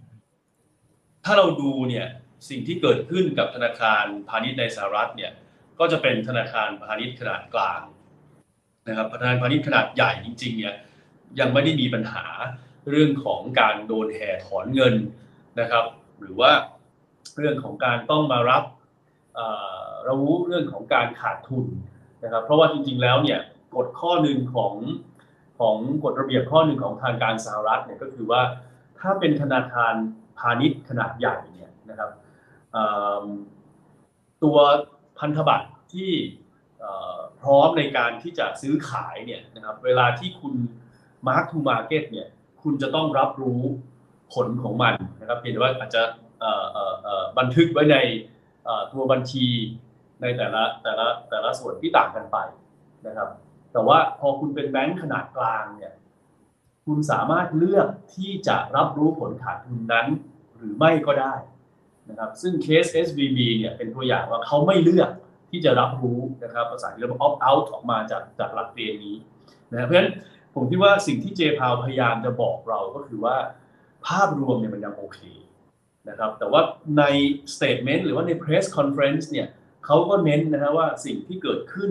[1.25, 2.07] ถ้าเราดูเนี่ย
[2.49, 5.33] สิ่งที่เกิดขึ้นกับธนาคารพาณิชย์ในสหรัฐเนี่ย
[5.79, 7.81] ก็จะเป็นธนาคารพาณิชย์ขนาดกลาง
[8.89, 10.75] นะครับธนาคารพาณิชย์ขนาดใหญ่จริงๆเนี่ย
[11.41, 12.25] ยังไม่ได้มีปัญหา
[12.91, 14.95] เรื่องของการโดนแห่ถอนเงิน
[15.61, 15.85] นะครับ
[16.21, 16.51] หรือว่า
[17.37, 18.65] เรื่องของการต้องมารับ
[20.05, 21.67] เรารู้เรื่องของการขาดทุน
[22.25, 23.41] นะครับ เพราะว่าจริงๆแล้วเนี่ย
[23.77, 24.75] กฎข้อหนึ่งของ
[25.59, 28.43] ของกฎระเบียบข้อหนึ่งของทางการสหรัฐเนี่ยก็คือว่า
[29.01, 29.95] ถ้าเป็นธนาคาร
[30.39, 32.11] พาณิชย์ขนาดใหญ่เนี่ยนะครับ
[34.43, 34.57] ตัว
[35.19, 36.11] พันธบัตรที่
[37.41, 40.55] พร้อมในการที่จะซื้อขายเนี่ยนะครับเวลาที่คุณ
[41.27, 42.29] mark to market เนี่ย
[42.63, 43.63] คุณจะต้องรับรู้
[44.35, 46.03] ผลของมันนะครับเพียงแต่ว่าอาจจะ
[47.39, 47.97] บันทึกไว้ใน
[48.93, 49.47] ตัวบัญชี
[50.23, 52.39] ในแต่ละแต่ละแต่ละส่วนที่ต่างกันไป
[53.07, 53.29] นะครับ
[53.73, 55.93] แต่ว่าพอคุณเป็นแบงค์ขนาดกลางเนี่ย
[56.87, 60.07] คุณสามารถเลือกที่จะรับรู้ผลขาดทุนนั้น
[60.57, 61.35] หรือไม่ก็ได้
[62.09, 65.11] นะครับซึ่งเคส SVB เนี่ยเป็นตัวอย่างว่าเขาไม่เลือก
[65.51, 69.17] ที่จะรับรู้นะครับภาษาที่เรียกว่า opt out ออกมาจากจากหลักเกณฑ์นี้
[69.73, 70.11] นะเพราะฉะนั้น
[70.55, 73.37] ผมคิดว่าสิ่งที่เจพาวพยายามจะบอกเราก็คือว่า
[74.07, 75.21] ภาพรวมเนี่ยมันยังโอเค
[76.09, 76.61] นะครับแต่ว่า
[76.99, 77.05] ใน
[77.55, 79.49] statement หรือว่าใน press conference เนี่ย
[79.87, 81.91] เขาก็เน้นนะฮะว่าสิ่งที่เกิดขึ้น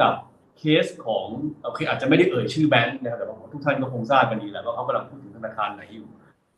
[0.00, 0.14] กับ
[0.62, 1.26] เคสของ
[1.64, 6.08] โอเคอาจจะไม่ได้เอ่ยชื่อแบงค์นะครับแต่ว่าทุกท่านก็คงทราบกันดีแหละว่าเขากำลังพูดถึงธนาคารไหนอยู่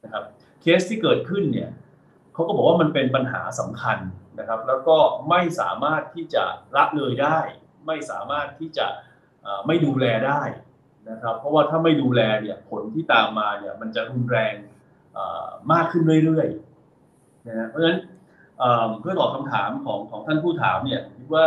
[0.05, 0.23] นะครับ
[0.61, 1.71] เคสที่เกิดขึ้นเนี่ย
[2.35, 3.99] เขาก็บอกว่ามันเป็นปัญหาสำคัญ
[4.39, 4.97] นะครับ แล้วก็
[5.31, 6.45] ไม่สามารถที่จะ
[6.77, 7.39] ละเลยได้
[7.87, 8.87] ไม่สามารถที่จะ
[9.67, 10.43] ไม่ดูแลได้
[11.11, 14.55] นะครับ เพราะว่าถ้าไม่ดูแลเนี่ยผลที่ตามมาเนี่ยมันจะรุนแรง
[15.73, 18.01] มากขึ้นเรื่อยๆนะเพราะฉะนั้น
[19.01, 21.45] เพื่อตอบคำถามของของท่านผู้ถามเนี่ยคิดว่า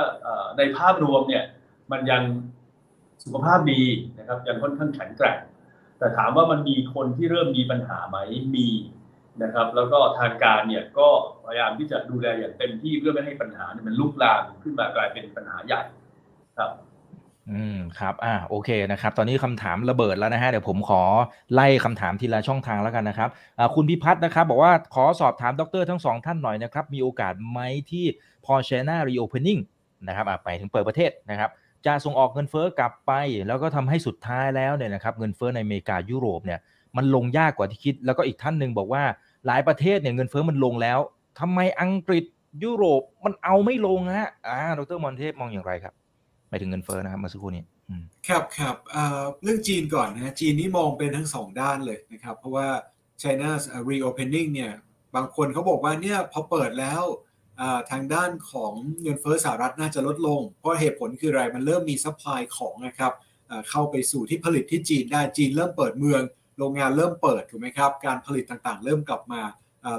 [0.57, 1.43] ในภาพรวมเนี่ย
[1.91, 2.21] มันยัง
[3.23, 3.81] สุขภาพดี
[4.17, 5.37] นะครับยังค่อนข้างแข็งแกร่ง
[5.97, 8.17] แต่ถามว่ามันมีคนที่เริ่มมีปัญหาไหม
[8.55, 8.69] มี
[9.43, 11.07] นะครับ แล้วก็ทางการเนี่ยก็
[11.45, 15.81] พยายามที่จะดูแลอย่างเต็มที่เพื่อไม่ให้ปัญหาเนี่ยมันลุกลามขึ้นมากลายเป็นปัญหาใหญ่
[16.57, 16.71] ครับ
[17.51, 21.01] อืมครับ อ่า โอเคนะครับ ตอนนี้คำถามระเบิดแล้วนะฮะ เดี๋ยวผมขอ
[21.53, 23.29] ไล่คำถามทีละช่องทางแล้วกันนะครับ
[23.59, 27.59] อ่า คุณพิพัฒน์นะครับ บอกว่าขอสอบถามดรทั้งสองท่านหน่อยนะครับ มีโอกาสไหม
[27.91, 28.05] ที่
[28.45, 29.59] พอเชน่ารีโอเพนนิ่ง
[30.07, 31.49] นะครับ อ่า ไปถึงเปิดประเทศนะครับ
[31.85, 33.11] จะส่งออกเงินเฟ้อกลับไป
[33.47, 36.59] แล้วก็ทำให้สุดท้ายแล้วเนี่ยนะครับเงินเฟ้อในอเมริกายุโรปเนี่ย
[36.97, 39.03] มันลงยากกว่าที่คิด แล้วก็อีกท่านหนึ่งบอกว่า
[39.47, 40.99] หลายประเทศเนี่ยเงินเฟ้อมันลงแล้ว
[41.39, 42.25] ทำไมอังกฤษ
[42.63, 45.93] ยุโรปมันเอาไม่ลงฮะอ่าดรมอนเทพมองอย่างไรครับ
[46.49, 47.63] หมายถึงเงินเฟ้อนะครับเมื่อสักครู่นี้
[48.27, 48.75] ครับครับ
[49.43, 52.67] เรื่องจีนก่อนนะจีนนี่มองเป็นทั้งสองด้านเลยนะครับ เพราะว่า
[53.21, 54.73] China's reopening เนี่ย
[55.15, 57.03] บางคนเขาบอกว่าเนี่ยพอเปิดแล้ว
[57.91, 63.13] ทางด้านของเงินเฟ้อสหรัฐน่าจะลดลง เพราะเหตุผลคืออะไรมันเริ่มมี supply ของนะครับ
[63.69, 66.21] เข้าไปสู่ที่ผลิตที่จีนได้จีนเริ่มเปิดเมือง
[66.57, 69.41] โรงงานเริ่มเปิดถูกไหมครับ การผลิตต่างๆ เริ่มกลับมา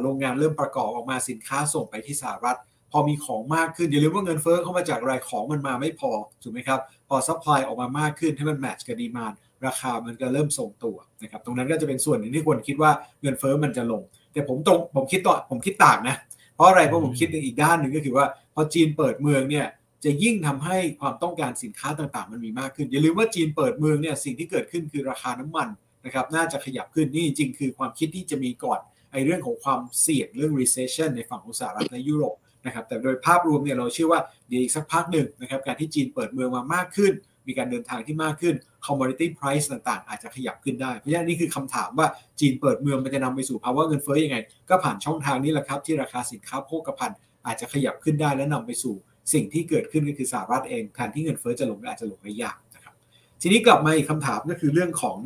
[0.02, 2.58] โรงงานเริ่มประกอบออกมาสินค้าส่งไปที่สหรัฐ
[2.92, 6.10] พอมีของมากขึ้นอย่าลืมว่าเงินเฟ้อเข้ามาจากอะไรของมันมาไม่พอ
[6.42, 9.32] ถูกไหมครับพอ supply ออกมามากขึ้นให้มัน match กับ demand
[9.66, 12.90] ราคามันก็เริ่มทรงตัวนะครับตรงนั้นก็จะเป็นส่วนหนึ่งที่ควรคิดว่า
[13.22, 14.02] เงินเฟ้อมันจะลง
[14.32, 16.16] แต่ผมตรงผมคิดต่อผมคิดต่างนะ
[16.58, 19.66] เพราะอะไรเพราะผมคิดในอีกด้านหนึ่งก็คือว่าพอจีนเปิดเมืองเนี่ย
[20.04, 25.68] จะยิ่งทำให้ความต้องการสินค้าต่างๆ มันมีมากขึ้น อย่าลืมว่าจีนเปิดเมืองเนี่ยสิ่งที่เกิดขึ้นคือราคาน้ำมัน
[26.04, 28.80] นะครับน่าจะขยับขึ้นนี่จริงคือความคิดที่จะมีก่อน
[29.12, 32.36] ไอ้เรื่องของความเสี่ยงเรื่อง recession ในฝั่งของสหรัฐและยุโรป
[32.66, 37.12] นะครับแต่โดยภาพรวมเนี่ยเราเชื่อว่าเดี๋ยวอีกสักพักหนึ่งนะครับการที่จีนเปิดเมืองมามากขึ้น
[37.48, 38.54] มีการเดินทางที่มากขึ้น
[38.86, 42.06] commodity price ต่างๆ อาจจะขยับขึ้นได้ เพราะฉะนั้นนี่คือคำถามว่า
[42.40, 44.36] จีนเปิดเมืองมันจะนำไปสู่ภาวะเงินเฟ้อยังไง
[44.68, 48.94] ก็ผ่านช่องทางนี้แหละครับที่ราคาสินค้าโภคภัณฑ์อาจจะขยับขึ้นได้และนำไปสู่
[49.32, 52.94] สิ่งที่เกิดขึ้นก็คือสหรัฐเองแทนที่เงินเฟ้อจะลงอาจจะลงได้ยากนะครับ
[53.40, 55.18] ทีนี้กลับมาอีกคำถามก็คือเรื่องของ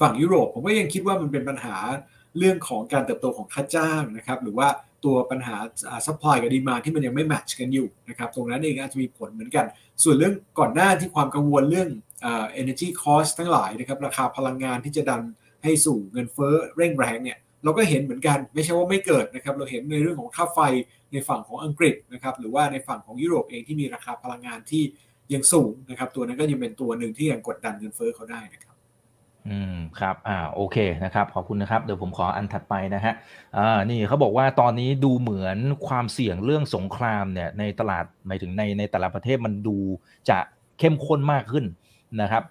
[0.00, 1.76] ฝั่งยุโรป ผมก็ยังคิดว่ามันเป็นปัญหา
[2.38, 4.68] เรื่องของการเติบโตของค่าจ้างนะครับหรือว่า
[5.06, 5.56] ตัวปัญหา
[6.06, 9.64] supply กับ demand ที่มันยังไม่ match กันอยู่นะครับตรงนั้นเองอาจจะมีผลเหมือนกัน
[10.02, 11.88] ส่วนเรื่องก่อนหน้าที่ความกังวลเรื่อง
[12.22, 15.22] เอเนจีคอสทั้งหลายนะครับราคาพลังงานที่จะดัน
[15.64, 20.58] ให้สู่เงินเฟ้อเร่งแรงเนี่ยเราก็เห็นเหมือนกันไม่ใช่ว่าไม่เกิดนะครับเราเห็นในเรื่องของค่าไฟ
[21.12, 24.82] ในฝั่งของอังกฤษนะครับหรือว่าในฝั่งของยุโรปเองที่มีราคาพลังงานที่
[25.34, 28.65] ยังสูงนะครับตัวนั้นก็ยังเป็นตัวหนึ่งที่ยังกดดันเงินเฟ้อเขาได้นะครับ
[29.48, 33.14] อืมครับ อ่า โอเคนะครับ ขอบคุณนะครับ เดี๋ยวผมขออันถัดไปนะฮะ
[33.56, 39.76] อ่า นี่เขาบอกว่าตอนนี้ดูเหมือนความเสี่ยงเรื่องสงครามเนี่ยในตลาดหมายถึงในในแต่ละประเทศมันดู
[40.28, 40.38] จะ
[40.78, 41.64] เข้มข้นมากขึ้น
[42.22, 42.42] นะครับ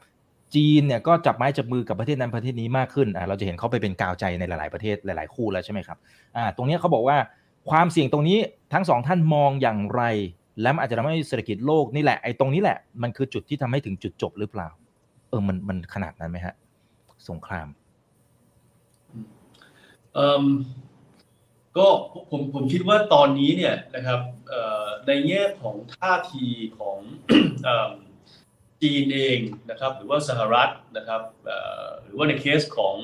[0.56, 5.98] จีนเนี่ยก็จับไม้จับมือกับประเทศนั้นประเทศนี้มากขึ้น อ่า เราจะเห็นเขาไปเป็นกาวใจในหลาย ๆประเทศหลาย ๆ คู่แล้วใช่ไหมครับ
[6.38, 7.18] อ่า ตรงนี้เขาบอกว่า
[7.70, 8.38] ความเสี่ยงตรงนี้
[8.74, 10.04] ทั้งสองท่านมองอย่างไร
[10.62, 14.68] และอาจจะทำให้เศรษฐกิจโลกนี่แหละ ไอ้ตรงนี้แหละ มันคือจุดที่ทำให้ถึงจุดจบหรือเปล่า
[15.30, 16.56] เออ มัน มันขนาดนั้นไหมฮะ
[17.30, 17.68] สงคราม
[21.78, 21.88] ก็
[22.30, 24.20] ผมผมคิดว่าตอนนี้เนี่ยนะครับ
[25.08, 26.48] ในแง่ของท่าที
[26.80, 26.98] ของ
[28.82, 31.22] จีนเองนะครับ หรือว่าสหรัฐนะครับ
[32.04, 32.96] หรือว่าในเคสของ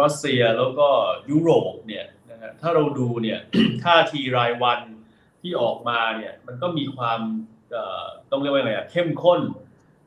[0.00, 0.88] รัสเซียแล้วก็
[1.30, 3.38] ยุโรปเนี่ยนะฮะถ้าเราดูเนี่ย
[3.84, 4.80] ท่าทีรายวัน
[5.40, 7.20] ที่ออกมาเนี่ยมันก็มีความ
[8.30, 9.40] ต้องเรียกว่าไงเข้มข้น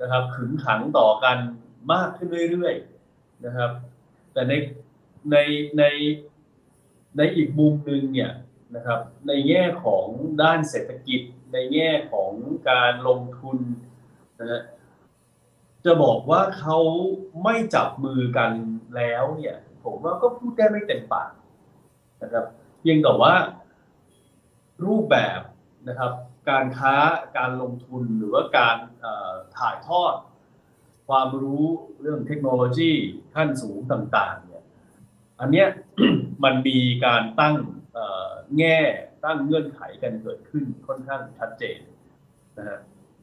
[0.02, 1.38] นะครับขึงขังต่อกัน
[1.94, 2.91] มากขึ้นเรื่อยๆ
[3.46, 3.72] นะครับ
[4.34, 4.54] แต่ใน
[5.32, 5.38] ใน
[5.78, 5.84] ใน
[7.18, 8.32] ในอีกมุมหนึ่งเนี่ย
[8.76, 10.06] นะครับ ในแง่ของ
[10.42, 11.22] ด้านเศรษฐกิจ
[11.54, 12.32] ในแง่ของ
[12.70, 13.58] การลงทุน
[14.40, 14.62] นะฮะ
[15.86, 16.78] จะบอกว่าเขา
[17.44, 18.52] ไม่จับมือกัน
[18.96, 21.32] แล้วเนี่ย ผมว่าก็พูดได้ไม่เต็มปาก
[22.24, 22.46] นะครับ
[22.80, 23.34] เพียงแต่ว่า
[24.86, 25.42] รูปแบบ
[25.88, 26.12] นะครับ
[26.50, 26.96] การค้า
[27.38, 28.78] การลงทุนหรือว่าการ
[29.58, 30.14] ถ่ายทอด
[31.12, 31.66] ความรู้
[32.02, 32.92] เรื่องเทคโนโลยี
[33.36, 34.64] ขั้นสูงต่างๆเนี่ย
[35.40, 35.68] อันเนี้ย
[36.44, 37.56] มันมีการตั้ง
[38.58, 38.80] แง่
[39.26, 41.80] ตั้งเงื่อนไขกันเกิดขึ้นค่อนข้างชัดเจน
[42.58, 42.80] นะฮะ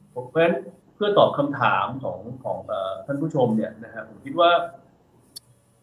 [0.09, 0.55] เพราะฉะนั้น
[0.95, 2.57] เพื่อตอบคำถามของของ
[3.05, 4.51] ท่านผู้ชมเนี่ยนะฮะผมคิดว่า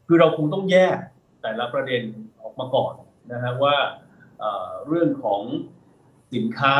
[0.06, 0.98] คือเราคงต้องแยก
[1.42, 2.02] แต่ละประเด็น
[2.40, 2.94] ออกมาก่อน
[3.32, 3.76] นะฮะว่า
[4.88, 5.42] เรื่องของ
[6.34, 6.74] สินค้า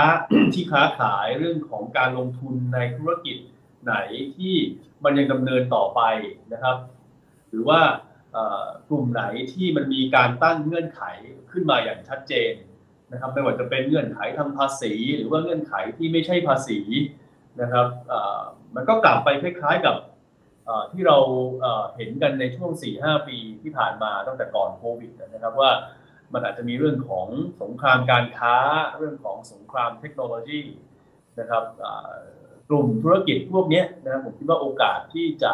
[0.55, 3.37] ที่ค้าขายเรื่องของการลงทุนในธุรกิจ
[3.85, 3.95] ไหน
[4.37, 4.55] ที่
[5.07, 6.01] มันยังดำเนินต่อไป
[6.53, 6.77] นะครับ
[7.49, 7.81] หรือว่า
[8.89, 11.03] กลุ่มไหนที่มันมีการตั้งเงื่อนไข
[11.51, 12.53] ขึ้นมาอย่างชัดเจน
[13.13, 16.81] นะครับไม่ว่าจะเป็นเงื่อนไขทางภาษี หรือว่าเงื่อนไขที่ไม่ใช่ภาษี
[17.61, 17.87] นะครับ
[18.75, 19.97] มันก็กลับไปคล้ายๆกับ
[20.93, 21.19] ที่เรา
[21.97, 25.73] เห็นกันในช่วง 4-5 ปีที่ผ่านมาตั้งแต่ก่อนโควิดนะครับว่า
[26.33, 27.27] มันอาจจะมีเรื่องของ
[27.63, 28.57] สงครามการค้า
[28.99, 30.63] เรื่องของสงครามเทคโนโลยี
[31.41, 31.65] นะครับ
[32.69, 35.53] กลุ่มธุรกิจพวกนี้นะครับผมคิดว่าโอกาสที่จะ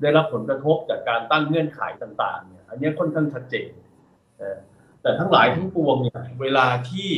[0.00, 3.70] ได้รับผลกระทบจากการตั้งเงื่อนไขต่างๆเนี่ยอันนี้ค่อนข้างชัดเจน
[5.02, 7.10] แต่ทั้งหลายทั้งปวงเนี่ยเวลาที่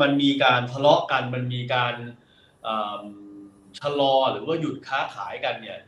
[0.00, 1.94] มันมีการทะเลาะกัน มันมีการ
[3.80, 5.78] ชะลอหรือว่าหยุดค้าขายกันเนี่ย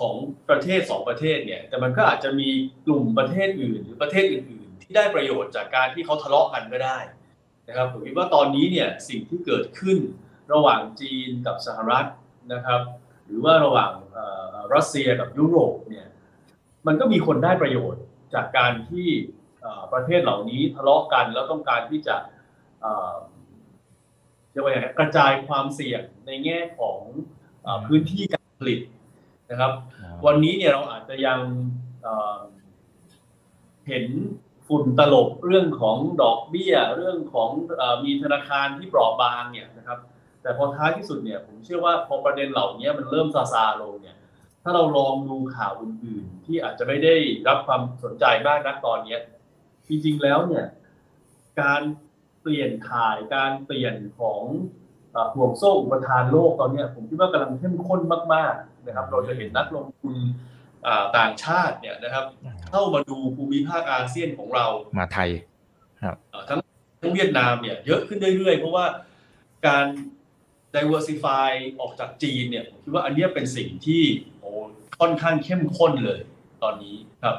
[0.00, 0.14] ของ
[0.48, 2.48] ประเทศสองประเทศเนี่ย แต่มันก็อาจจะมี
[2.86, 6.98] กลุ่มประเทศอื่น หรือประเทศอื่น ๆ ที่ได้ประโยชน์จากการที่เขาทะเลาะกันก็ได้
[7.68, 9.98] นะครับผมคิดว่าตอนนี้เนี่ยสิ่งที่เกิดขึ้น
[10.52, 12.06] ระหว่างจีนกับสหรัฐ
[12.52, 12.80] นะครับ
[13.26, 13.92] หรือว่าระหว่าง
[14.74, 16.06] รัสเซียกับยุโรปเนี่ย
[16.86, 18.02] มันก็มีคนได้ประโยชน์
[18.34, 19.08] จากการที่
[19.92, 22.16] ประเทศเหล่านี้ทะเลาะกันแล้วต้องการที่จะ
[24.50, 27.00] เรียกว่าอย่างกระจายความเสี่ยงในแง่ของ
[27.86, 28.80] พื้นที่การผลิต
[29.50, 29.72] นะครับ
[30.26, 31.40] วันนี้เนี่ยเราอาจจะยัง
[33.88, 34.06] เห็น
[34.68, 37.50] ฝุ่นตลบเรื่องของดอกเบี้ย เรื่องของ
[38.04, 39.98] มีธนาคารที่เปราะบางเนี่ยนะครับ
[40.44, 44.16] แต่พอท้ายที่สุดเนี่ยผมเชื่อว่าพอประเด็นเหล่านี้มันเริ่มซาซาลงเนี่ย
[44.62, 47.14] ถ้าเราลองดูข่าวอื่นๆ ที่อาจจะไม่ได้
[47.48, 49.16] รับความสนใจมากนักตอนนี้
[49.88, 50.66] จริงๆแล้วเนี่ย
[51.60, 51.82] การ
[52.40, 54.42] เปลี่ยนถ่ายการเปลี่ยนของ
[55.34, 58.00] ห่วงโซ่อุปทานโลกตอนนี้ผมคิดว่ากำลังเข้มข้น
[58.34, 60.14] มากๆนะครับ เราจะเห็นนักลงทุน
[61.18, 62.24] ต่างชาติเนี่ยนะครับ
[62.70, 64.66] เข้ามาดูภูมิภาคอาเซียนของเรา
[64.98, 65.30] มาไทย
[66.02, 66.16] ครับ
[66.48, 66.58] ทั้ง
[67.00, 68.86] ทั้งเวียดนามเนี่ยเยอะขึ้นเรื่อยๆ เพราะว่า
[69.66, 69.86] การ
[70.76, 71.50] diversify
[71.80, 74.02] ออกจากจีนเนี่ยผมคิดว่าอันนี้เป็นสิ่งที่
[74.40, 74.50] โอ้
[75.00, 76.20] ค่อนข้างเข้มข้นเลย
[76.62, 77.36] ตอนนี้ครับ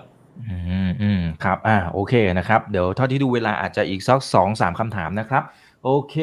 [0.48, 0.58] อื
[0.88, 5.44] มอืมครับอ่าโอเคนะครับ เดี๋ยวเท่าที่ดูเวลาอาจจะอีกสักสองสามคำถามนะครับ
[5.84, 6.16] โอเค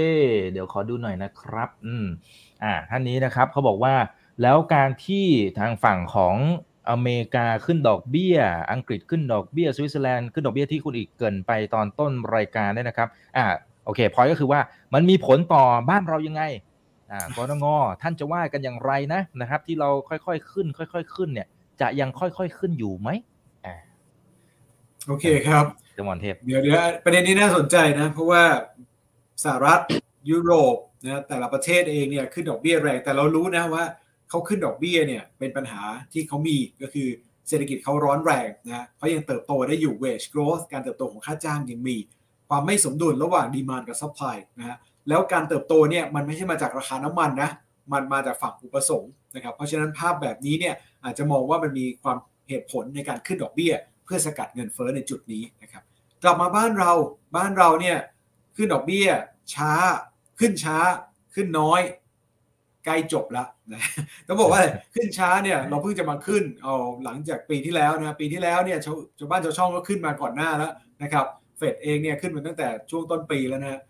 [0.51, 2.07] เดี๋ยวขอดูหน่อยนะครับ อืม
[2.65, 3.95] อ่าท่านนี้นะครับเขาบอกว่า
[4.43, 5.27] แล้วการที่
[5.59, 6.37] ทางฝั่งของ
[6.91, 8.39] อเมริกาขึ้นดอกเบี้ย
[8.73, 13.45] อังกฤษขึ้นดอกเบี้ยสวิตเซอร์แลนด์ขึ้นดอกเบี้ยที่คุณอีกเกินไปตอนต้นรายการได้นะครับอ่า
[13.85, 14.61] โอเคพอยก็คือว่า
[14.95, 16.43] มันมีผลต่อบ้านเรายังไง
[17.37, 17.67] กรง
[18.03, 21.49] ท่านจะว่ากันอย่างไรนะนะครับ ที่เราค่อยๆขึ้น ค่อย ๆ ขึ้นเนี่ย
[21.81, 23.09] จะยังค่อยๆขึ้นอยู่ไหม
[23.67, 23.75] อ่า
[25.07, 25.65] โอเคครับ
[25.97, 28.43] ดร.อมรเทพเดี๋ยวเดี๋ยวประเด็นนี้น่าสนใจนะ เพราะว่า
[29.45, 29.81] สหรัฐ
[30.31, 33.85] ยุโรปนะแต่ละประเทศเองเนี่ยขึ้นดอกเบี้ยแรงแต่เรารู้นะว่า
[34.31, 35.83] เขาขึ้นดอกเบี้ยเนี่ยเป็นปัญหา
[36.13, 37.09] ที่เขามีก็คือ
[37.49, 41.97] เศรษฐกิจเขาร้อนแรงนะเขายังเติบโตได้อยู่ wage growth การเติบโตของค่าจ้างยังมี
[42.55, 44.77] ความไม่สมดุลระหว่าง demand กับ supply นะฮะ
[45.09, 47.51] แล้วการเติบโตเนี่ยมันไม่ใช่มาจากราคาน้ำมันนะ
[47.93, 50.75] มันมาจากฝั่งอุปสงค์นะครับเพราะฉะนั้นภาพแบบนี้เนี่ย
[51.05, 52.17] อาจจะมองว่ามันมีความ
[52.49, 53.73] เหตุผลในการขึ้นดอกเบี้ย
[54.05, 55.83] เพื่อสกัดเงินเฟ้อในจุดนี้นะครับ
[56.23, 56.93] กลับมาบ้านเรา
[57.37, 57.99] บ้านเราเนี่ย
[58.57, 59.09] ขึ้นดอกเบี้ย
[59.55, 59.73] ช้า
[60.39, 60.79] ขึ้นช้า
[61.35, 61.81] ขึ้นน้อย
[62.85, 63.83] ใกล้จบล้วนะ
[64.27, 64.63] ต้องบอกว่า
[64.95, 66.75] ขึ้นช้าเนี่ยเราเพิ่งจะมาขึ้นเอา
[67.05, 68.79] หลังจากปีที่แล้วนะปีที่แล้วเนี่ย
[69.19, 70.73] ชาวบ้านชาวช่องก็ขึ้นมาก่อนหน้าแล้ว
[71.03, 71.27] นะครับ
[71.57, 73.81] เฟดเองเนี่ยขึ้นมาตั้งแต่ช่วงต้นปีแล้วนะ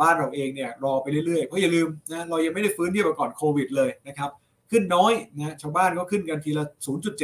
[0.00, 4.30] บ้านเราเองเนี่ยรอไปเรื่อยๆเพราะอย่าลืมนะเรายังไม่ได้ฟื้นทียบก่อนโควิดเลยนะครับ
[4.70, 6.64] ขึ้นน้อยนะชาวบ้านก็ขึ้นกันทีละ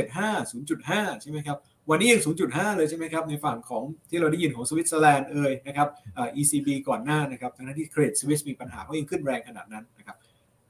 [0.07, 1.59] 0.75 0.5 ใช่ไหมครับ
[1.91, 5.89] วันนี้ยัง 0.5 เลยใช่ไหมครับ ในฝั่งของที่เราได้ยินของสวิตเซอร์แลนด์เอ่ยนะครับ
[6.41, 10.17] ECB ก่อนหน้านะครับทั้งที่เครดิตสวิสมีปัญหาก็ยังขึ้นแรงขนาดนั้นนะครับ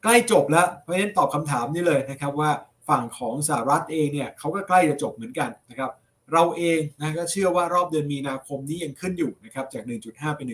[0.02, 2.50] ใกล้จบแล้วเพราะฉะนั้นตอบคำถามนี้เลยนะครับว่า
[2.88, 5.90] ฝั่งของสหรัฐเองเนี่ยเขาก็ใกล้จะจบเหมือนกันนะครับ
[6.32, 10.46] เราเองนะก็เชื่อว่ารอบเดือนมีนาคมนี้ยังขึ้นอยู่นะครับจาก 1.5 เป็น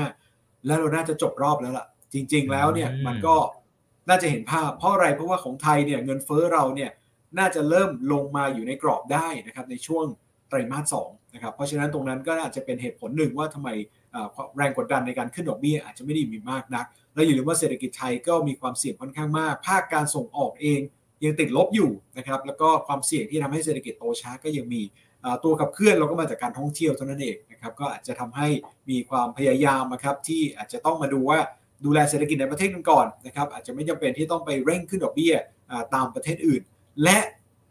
[0.00, 3.36] 1.75 แล้วเราน่าจะจบรอบแล้วล่ะ จริง ๆ แล้วเนี่ยมันก็
[4.08, 6.90] น่าจะเห็นภาพเพราะอะไรเพราะว่าของไทยเนี่ยเงินเฟ้อเราเนี่ย
[7.38, 10.04] น่าจะเริ่มลงมาอยู่ในกรอบได้นะครับในช่วง
[10.48, 13.68] ไตรมาสสองนะครับเพราะฉะนั้นตรงนั้นก็อาจจะเป็นเหตุผลหนึ่งว่าทำไม
[14.56, 20.80] แรงกดดันในการขึ้นดอกเบี้ยอาจจะไม่ได้มีมากนัก แล้วอย่าลืมว่าเศรษฐกิจไทยก็มีความเสี่ยงค่อนข้างมาก ภาคการส่งออกเอง
[21.24, 24.82] ยังติดลบอยู่นะครับแล้วก็ความเสี่ยงที่ทำให้เศรษฐกิจโตช้าก็ยังมี
[25.44, 28.48] ตัวขับเคลื่อนเราก็มาจากการท่องเที่ยวเท่านั้นเองนะครับก็อาจจะทำให้
[28.90, 31.40] มีความพยายามนะครับที่อาจจะต้องมาดูว่า
[31.84, 35.34] ดูแลเศรษฐกิจในประเทศกันก่อนนะครับอาจจะไม่จำเป็นที่ต้องไปเร่งขึ้นดอกเบี้ย
[35.94, 36.62] ตามประเทศอื่น
[37.02, 37.18] และ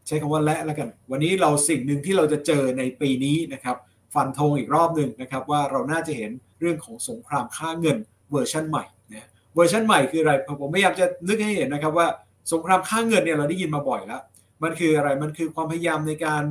[0.08, 3.78] ใช้คำว่าและแล้วกัน วันนี้เราสิ่งหนึ่งที่เราจะเจอในปีนี้นะครับ
[4.14, 7.98] ฟันธงอีกรอบหนึ่งนะครับว่าเราน่าจะเห็นเรื่องของสงครามค่าเงิน
[8.32, 12.08] เวอร์ชันใหม่นะเวอร์ชันใหม่คืออะไรผมพยายามจะนึกให้เห็นนะครับว่า
[12.52, 14.22] สงครามค่าเงินเนี่ยเราได้ยินมาบ่อยแล้ว
[14.64, 16.44] มันคืออะไรมันคือความพยายามในการ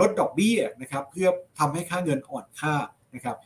[0.00, 2.74] ลดดอกเบี้ยนะครับเพื่อทำให้ค่าเงินอ่อนค่า
[3.14, 3.36] นะครับ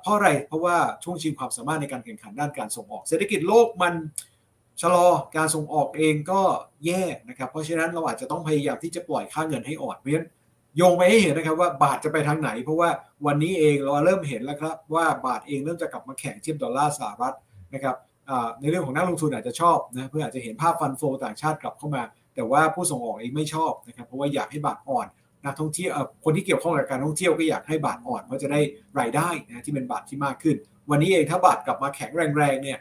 [0.00, 3.94] เพราะอะไรเพราะว่าช่วงชิงความสามารถในการแข่งขันด้านการส่งออก เศรษฐกิจโลกมัน
[4.80, 5.06] ชะลอ
[5.36, 6.40] การส่งออกเองก็
[6.86, 10.28] แย่นะครับเพราะฉะนั้นเราอาจจะต้องพยายามที่จะปล่อยค่าเงินให้อ่อนเพราะฉะนั้น
[10.76, 12.90] โยงไปให้เห็นนะครับว่าบาทจะไปทางไหน เพราะว่า
[13.26, 17.34] วันนี้เองเราเริ่มเห็นแล้วครับว่าบาทเองเริ่มจะกลับมาแข่งเทียบดอลลาร์สหรัฐ
[17.74, 17.96] นะครับ
[18.60, 22.02] ในเรื่องของนักลงทุนอาจจะชอบนะเพื่ออาจจะเห็นภาพฟันโฟต่างชาติกลับเข้ามา
[22.34, 25.06] แต่ว่าผู้ส่งออกเองไม่ชอบนะครับเพราะว่าอยากให้บาทอ่อน
[25.44, 25.90] นักท่องเที่ยว
[26.24, 28.60] คนที่เกี่ยวข้องกับการท่องเที่ยวก็อยากให้บาทอ่อนเพราะจะได้
[29.00, 30.56] รายได้นะที่เป็นบาทที่มากขึ้น
[30.90, 32.78] วันนี้เองถ้าบาทกลับมาแข็งแรงๆเนี่ย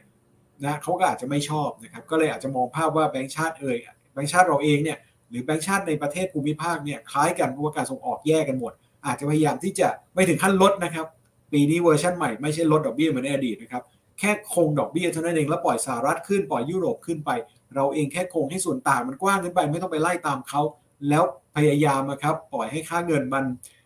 [0.65, 3.77] นะเขาก็อาจจะไม่ชอบนะครับก็เลยอาจจะมองภาพว่าแบงก์ชาติเอ่ย
[4.13, 4.97] แบงก์ชาติเราเองเนี่ย
[5.29, 8.73] หรือแบงก์ชาติในประเทศภูมิภาคเนี่ยคล้ายกันเพราะว่าการส่งออกแยกกันหมด
[9.05, 11.05] อาจจะพยายามที่จะไม่ถึงขั้นลดนะครับ
[11.53, 13.83] ปีนี้เวอร์ชันใหม่ไม่ใช่ลดดอกเบี้ยเหมือนในอดีตนะครับ
[14.19, 17.31] แค่คงดอกเบี้ยเท่านั้นเองแล้วปล่อยสหรัฐขึ้นปล่อยยุโรปขึ้นไป
[17.75, 20.61] เราเองแค่คงให้ส่วนต่างมันกว้างขึ้นไป ไม่ต้องไปไล่ตามเขา
[21.09, 21.23] แล้ว
[21.57, 23.45] พยายามนะครับปล่อยให้ค่าเงินมัน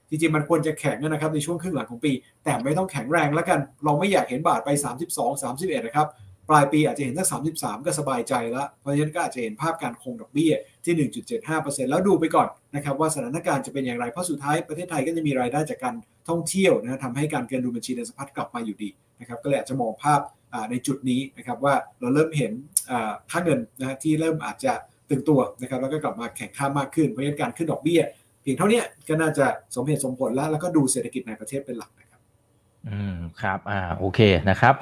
[0.10, 2.12] จริงๆมันควรจะแข็งนะครับในช่วงครึ่งหลังของปี
[2.44, 4.70] แต่ไม่ต้องแข็งแรงแล้วกัน เราไม่อยากเห็นบาทไป
[5.10, 6.08] 32 31 นะครับ
[6.50, 10.54] ปลายปีอาจจะเห็นสัก 33 ก็สบายใจแล้ว เพราะฉะนั้นก็อาจจะเห็นภาพการคงดอกเบี้ย
[10.86, 11.10] ที่
[11.48, 15.96] 1.75%แล้วดูไปก่อนนะครับว่าสถานการณ์จะเป็นอย่างไร เพราะสุดท้ายประเทศไทยก็จะมีรายได้จากการ
[16.30, 18.90] ท่องเที่ยวนะทำให้การเกินดุลบัญชีในสะพัดกลับมาอยู่ดี
[19.20, 20.22] นะครับก็เลยอาจจะมองภาพ
[20.72, 22.52] ในจุดนี้นะครับว่าเราเริ่มเห็น
[23.32, 24.74] ค่าเงินนะที่เริ่มอาจจะ
[25.10, 28.02] ตึงตัวนะครับแล้วก็กลับมาแข่งข้ามากขึ้นเพราะฉะนั้นการขึ้นดอกเบี้ย
[28.42, 29.46] เพียงเท่านี้ก็น่าจะ
[29.76, 32.22] สมเหตุสมผลแล้วแล้วก็ดูเศรษฐกิจในประเทศเป็นหลักนะครับ
[32.90, 34.74] อืมครับอ่าโอเคนะครับ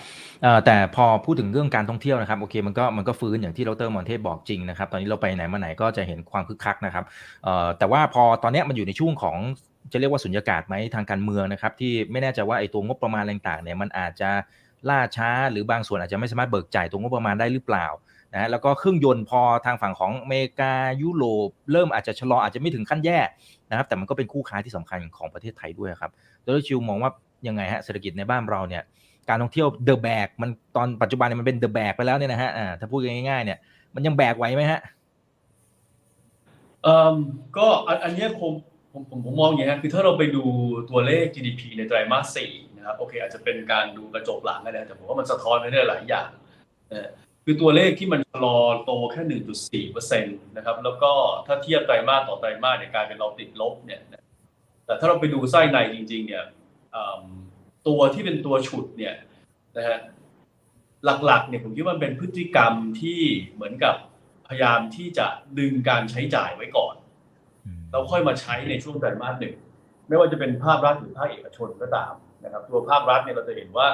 [0.44, 7.04] เอ่อแต่พอพูดถึงเรื่องการท่องเที่ยวนะครับโอเคมันก็มันก็ฟื้นอย่างที่ดรมอนเทสบอกจริงนะครับตอนนี้เราไปไหนมาไหนก็จะเห็นความคึกคักนะครับ
[7.44, 9.38] เอ่อแต่ว่าพอตอนนี้มันอยู่ในช่วงของ
[9.92, 14.30] จะเรียกว่าสุญญากาศไหมทางการเมืองนะครับที่ไม่แน่ใจว่าไอ้ตัวงบประมาณต่างๆเนี่ยมันอาจจะ
[14.90, 17.88] ล่าช้า หรือบางส่วนอาจจะไม่สามารถเบิกจ่ายตัวงบประมาณได้หรือเปล่า
[18.34, 23.20] นะแล้วก็เครื่องยนต์พอทางฝั่งของอเมริกายุโรปเริ่มอาจจะชะลออาจจะไม่ถึงขั้นแย่
[23.70, 26.12] นะครับ แต่มันก็เป็นคู่ค้าที่สำคัญของประเทศไทยด้วยครับ
[26.46, 27.12] ดรชิวมองว่า
[27.48, 28.84] ยังไงฮะเศรษฐกิจในบ้านเราเนี่ย
[29.30, 33.58] การท่องเที่ยวเดอะแบกมันตอนปัจจุบันเนี่ยมันเป็นเดอะแบกไปแล้วเนี่ยนะฮะถ้าพูดง่ายๆ เนี่ย
[33.96, 34.80] มันยังแบกไหวไหมฮะ
[36.84, 37.16] เอ่อ
[37.58, 37.68] ก็
[38.04, 38.54] อันนี้ผม
[38.94, 40.44] ผมผมมองอย่างนี้นะคือถ้าเราไปดู
[40.90, 46.30] ตัวเลข GDP ในไตรมาสสี่ นะครับโอเค อาจจะเป็นการดูกระจกหลังก็ได้แต่ผมว่ามันสะท้อนไปได้หลายอย่าง
[47.44, 51.12] คือตัวเลขที่มันชะลอโตแค่ 1.4%นะครับแล้วก็
[51.48, 54.02] ถ้าเทียบไตรมาสต่อไตรมาสเนี่ยกลายเป็นเราติดลบเนี่ย
[54.86, 56.44] แต่ถ้าเราไปดูไส้ในจริง ๆ เนี่ย
[57.88, 59.16] ตัวที่เป็นตัวฉุดเนี่ย
[59.78, 59.98] นะฮะ
[61.26, 63.22] หลักๆเนี่ยผมคิดว่ามันเป็นพฤติกรรมที่
[63.54, 63.96] เหมือนกับ
[64.48, 65.28] พยายามที่จะ
[65.60, 66.96] ดึงการใช้จ่ายไว้ก่อน
[67.92, 69.56] แล้วค่อยมาใช้ในช่วงไตรมาสหนึ่ง
[70.08, 72.14] ไม่ว่าจะเป็นภาครัฐหรือภาคเอกชนก็ตาม
[72.44, 73.88] นะครับตัวภาครัฐเนี่ยเราจะเห็นว่า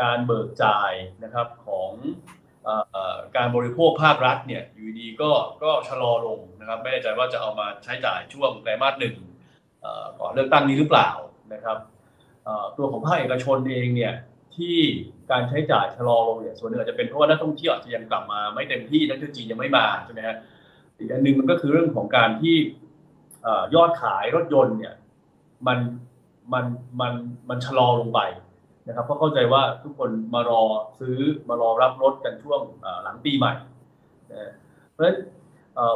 [0.00, 0.92] การเบิกจ่าย
[1.24, 1.90] นะครับของ
[3.36, 5.30] การบริโภคภาครัฐเนี่ยอยู่ดีก็
[5.62, 9.16] ก็ชะลอลงนะครับไม่แน่ใจว่าจะเอามาใช้จ่ายช่วงไตรมาสหนึ่ง
[10.20, 11.10] ก่อนเลือกตั้งนี้หรือเปล่า
[11.54, 11.78] นะครับ
[12.76, 14.14] ตัวของภาคเอกชนเองเนี่ย
[14.56, 14.76] ที่
[15.30, 20.36] การใช้จ่ายชะลอลงเนี่ยส่วนหนึ่งอาจจะเป็นเพราะว่านักท่องเที่ยวอาจจะยังกลับมาไม่เต็มที่นักท่องเที่ยวจีนยังไม่มาใช่ไหมฮะ
[20.98, 22.56] อีกอันหนึ่งมันก็คือเรื่องของการที่
[23.74, 24.94] ยอดขายรถยนต์เนี่ย
[25.66, 25.78] มัน
[26.52, 26.64] มัน
[27.00, 27.12] มัน
[27.48, 28.20] มันชะลอลงไป
[28.88, 30.62] นะครับเพราะเข้าใจว่าทุกคนมารอ
[31.00, 32.60] ซื้อมารอรับรถกันช่วง
[33.02, 33.52] หลังปีใหม่
[34.32, 34.52] นะ
[34.92, 35.18] เพราะฉะนั้น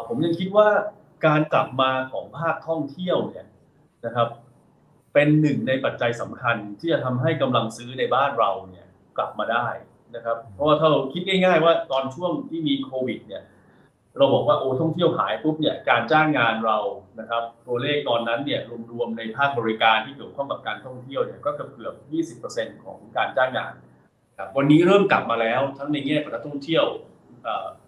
[0.06, 0.68] ผมยังคิดว่า
[1.26, 3.46] การกลับมาของภาคท่องเที่ยวเนี่ย
[4.06, 4.28] นะครับ
[5.14, 8.86] เป็นหนึ่งในปัจจัยสำคัญที่จะทำให้กำลังซื้อในบ้านเราเนี่ย
[9.16, 9.68] กลับมาได้
[10.14, 13.42] นะครับ เพราะว่าถ้าเราคิดง่าย ๆ ว่าตอนช่วงที่มีโควิดเนี่ย
[14.16, 16.78] เราบอกว่าโอ้ท่องเที่ยวหายปุ๊บเนี่ยการจ้างงานเรา
[17.20, 18.60] นะครับ ตัวเลขตอนนั้นเนี่ย
[18.92, 23.72] รวมๆในภาคบริการที่เกี่ยวข้องกับการท่องเที่ยวเนี่ยก็เกือบเกือบ 20%ของการจ้างงาน
[24.38, 26.84] ครับวันนี้เริ่มกลับมาแล้วทั้งในแง่ของนักท่องเที่ยว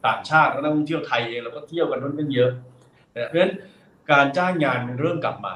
[0.07, 2.51] ต่างชาติและนักท่องเที่ยวไทยเองเราก็เที่ยวกันค่อนข้างเยอะ
[3.11, 3.53] เพราะฉะนั้น
[4.13, 5.55] การจ้างงานมันเริ่มกลับมา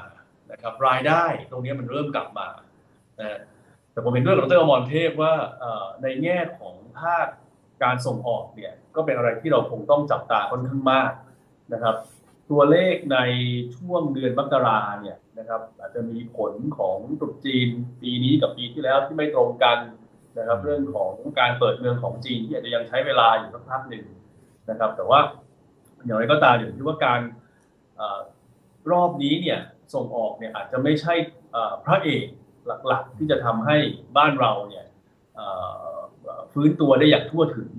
[0.52, 2.48] นะครับ รายได้ตรงนี้มันเริ่มกลับมา
[3.92, 5.34] แต่ผมเห็นด้วยกับดรอมรเทพว่า
[6.02, 7.26] ในแง่ของภาค
[7.82, 11.12] การส่งออกเนี่ยก็เป็นอะไรที่เราคงต้องจับตาค่อนข้างมาก
[11.72, 11.96] นะครับ
[12.50, 13.18] ตัวเลขใน
[13.76, 17.68] ช่วงเดือนมกราเนี่ยนะครับอาจจะมีผลของตุรจีน
[18.02, 19.78] ปีนี้กับปีที่แล้วที่ไม่ตรงกัน
[20.38, 24.04] นะครับ เรื่องของการเปิดเมืองของจีนที่อาจจะยังใช้เวลาอยู่สักพักหนึ่ง
[24.70, 25.20] นะครับ แต่ว่า
[26.04, 27.20] อย่างไรก็ตามอยู่ที่ว่าการ
[28.90, 29.60] รอบนี้เนี่ย
[29.94, 31.14] ส่งออกเนี่ยอาจจะไม่ใช่
[31.84, 32.24] พระเอก
[32.86, 33.76] หลักๆ ที่จะทำให้
[34.16, 34.84] บ้านเราเนี่ย
[36.52, 37.70] ฟื้นตัวได้อย่างทั่วถึง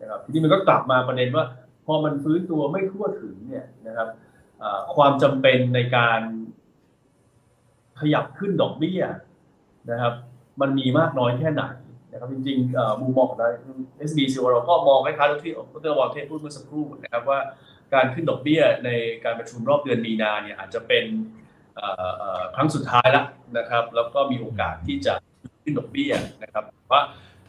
[0.00, 1.44] นะครับทีนี้มันก็กลับมาประเด็นว่า
[1.86, 4.08] พอมันฟื้นตัวไม่ทั่วถึงเนี่ยนะครับ
[4.94, 6.20] ความจำเป็นในการ
[8.00, 9.02] ขยับขึ้นดอกเบี้ย
[9.90, 10.14] นะครับ
[10.60, 11.62] มันมีมากน้อยแค่ไหน
[12.12, 13.48] นะครับจริงๆมุมมองของเรา
[14.08, 17.40] SBC เราก็มองคล้ายๆที่ดรวอลเทสพูดเมื่อสักครู่นะครับว่า
[17.94, 18.90] การขึ้นดอกเบี้ยใน
[19.24, 21.04] การประชุมรอบเดือนมีนาเนี่ยอาจจะเป็น
[22.54, 23.26] ครั้งสุดท้ายแล้ว
[23.58, 25.14] นะครับ แล้วก็มีโอกาสที่จะ
[25.62, 26.12] ขึ้นดอกเบี้ย
[26.42, 27.02] นะครับว่า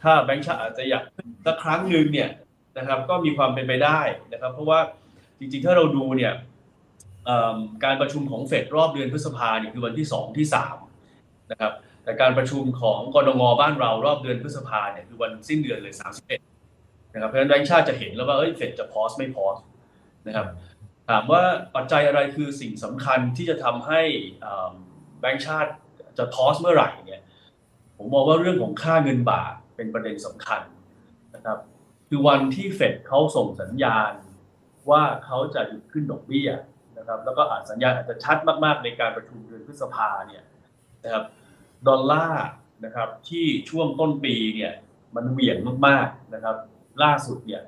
[0.04, 1.02] ถ้าแบงก์ชาติอาจจะอยาก
[1.46, 2.30] สักครั้งหนึ่งเนี่ย
[2.78, 4.00] นะครับ ก็มีความเป็นไปได้
[4.32, 4.80] นะครับ เพราะว่า
[5.38, 6.32] จริงๆ ถ้าเราดูเนี่ย
[7.84, 10.46] การประชุมของเฟดรอบเดือนพฤษภาเนี่ยคือวันที่ 2 ที่
[10.98, 11.72] 3นะครับ
[12.04, 15.94] แต่การประชุมของกรงงบ้านเรารอบเดือนพฤษภาเนี่ยคือวันสิ้นเดือนเลย
[16.52, 19.56] 31นะครับเพราะฉะนั้นแบงก์ชาติจะเห็นแล้วว่าเอ้ยเฟดจะพอสไม่พอส
[20.26, 20.46] นะครับ
[21.08, 21.42] ถามว่า
[21.74, 24.00] ปัจจัยอะไรคือสิ่งสำคัญที่จะทำให้
[25.20, 25.70] แบงก์ชาติ
[26.18, 27.22] จะพอสเมื่อไหร่เนี่ย
[27.96, 30.62] ผมมองว่าเรื่องของค่าเงินบาท เป็นประเด็นสำคัญ
[31.34, 31.58] นะครับ
[32.08, 34.12] คือวันที่เฟดเขาส่งสัญญาณ
[34.90, 36.50] ว่าเขาจะหยุดขึ้นดอกเบี้ย
[36.98, 40.44] นะครับ แล้วก็อาจสัญญาณอาจจะชัดมากๆในการประชุมเดือนพฤษภาเนี่ย
[41.04, 41.24] นะครับ
[41.88, 42.46] ดอลลาร์
[42.84, 44.72] นะครับที่ช่วงต้นปีเนี่ย
[45.16, 45.56] มันเหวี่ยง
[45.86, 46.56] มากๆนะครับ
[47.02, 47.62] ล่าสุดเนี่ย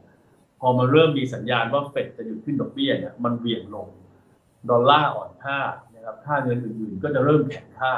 [0.61, 3.89] พอมาเริ่มมีสัญญาณว่าเฟดจะหยุดขึ้นดอกเบี้ยเนี่ยมันเหวี่ยงลง
[4.71, 5.59] ดอลลาร์อ่อนค่า
[5.95, 7.95] นะครับค่าเงินอื่นๆก็จะเริ่มแข็งค่า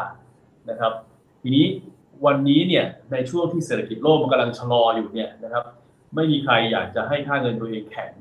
[0.70, 0.92] นะครับ
[1.42, 1.66] ทีนี้
[2.26, 5.64] วันนี้เนี่ยในช่วงที่เศรษฐกิจโลกมันกำลังชะลออยู่เนี่ยนะครับ
[6.14, 8.12] ไม่มีใครอยากจะให้ค่าเงินตัวเองแข็ง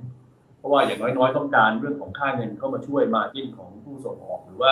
[0.57, 4.71] เพราะว่าอย่างน้อยๆต้องการเรื่องของค่าเงินเข้ามาช่วยมาจิ้นของผู้ส่งออกหรือว่า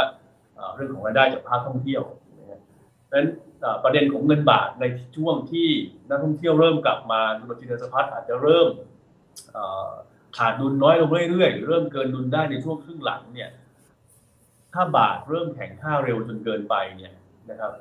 [0.76, 2.04] เรื่องของรายได้จากภาคท่องเที่ยว
[2.40, 2.62] นะ
[3.10, 3.30] ดังนั้น
[3.84, 4.86] ประเด็นของเงินบาทใน
[5.18, 5.68] ช่วงที่
[6.10, 8.68] นักท่องเที่ยวเริ่มกลับมาดุลจินสะพัดอาจจะเริ่ม
[10.38, 13.50] ขาดดุลน้อยลงเรื่อยๆหรือเริ่มเกินดุลได้ในช่วงครึ่งหลังเนี่ย
[14.74, 17.14] ถ้าบาทเริ่มแข็งค่าเร็วจนเกินไปเนี่ย
[17.50, 17.72] นะครับ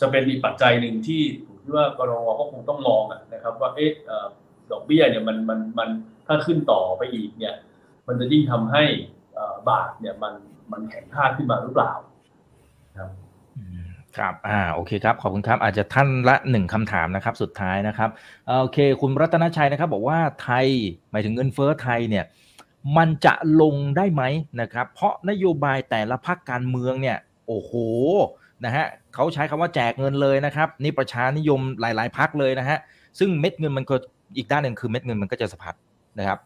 [0.00, 3.92] จะเป็นอีกปัจจัยหนึ่งที่ผมคิดว่ากรงก็คงต้องมองนะครับ ว่าเอ๊ะ
[4.70, 5.88] ดอกเบี้ยเนี่ยมันมันมัน
[6.26, 7.54] ถ้าขึ้นต่อไปอีกเนี่ย
[8.06, 8.84] มันจะยิ่งทำให้
[9.68, 10.34] บาทเนี่ยมัน
[10.72, 11.92] มันแข็งค่าขึ้นมาหรือเปล่า
[12.96, 13.10] ครับ
[14.18, 18.10] ครับ อ่า โอเคครับ ขอบคุณครับ อาจจะท่านละหนึ่งคำถามนะครับ สุดท้ายนะครับ
[18.60, 20.66] โอเค คุณรัตนชัยนะครับ บอกว่าไทย
[21.10, 22.24] หมายถึงเงินเฟ้อไทยเนี่ย
[22.96, 24.22] มันจะลงได้ไหม
[24.60, 27.72] นะครับ เพราะนโยบายแต่ละพรรคการเมืองเนี่ย โอ้โห
[28.64, 32.78] นะฮะเขาใช้คำว่าแจกเงินเลยนะครับนี่ประชานิยมหลาย ๆพรรคเลยนะฮะ
[33.18, 33.94] ซึ่งเม็ดเงินมันก็
[34.36, 35.74] อีกด้านหนึ่งคือเม็ดเงินมันก็จะสะพัด
[36.18, 36.38] นะครับ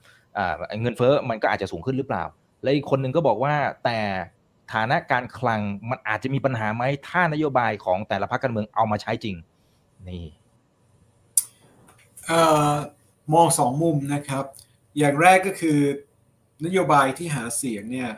[0.83, 2.25] เงินเฟ้อมันก็อาจจะสูงขึ้นหรือเปล่า
[2.63, 3.55] และอีกคนหนึ่งก็บอกว่า
[3.85, 3.99] แต่
[4.73, 5.61] ฐานะการคลัง
[5.91, 9.37] มันอาจจะมีปัญหาไหมถ้านโยบายของแต่ละพรรคการเมืองเอามาใช้จริง
[10.09, 10.27] นี่
[13.35, 14.45] มองสองมุมนะครับ
[14.99, 15.79] อย่างแรกก็คือ
[16.65, 18.11] นโยบายที่หาเสียงเนี่ย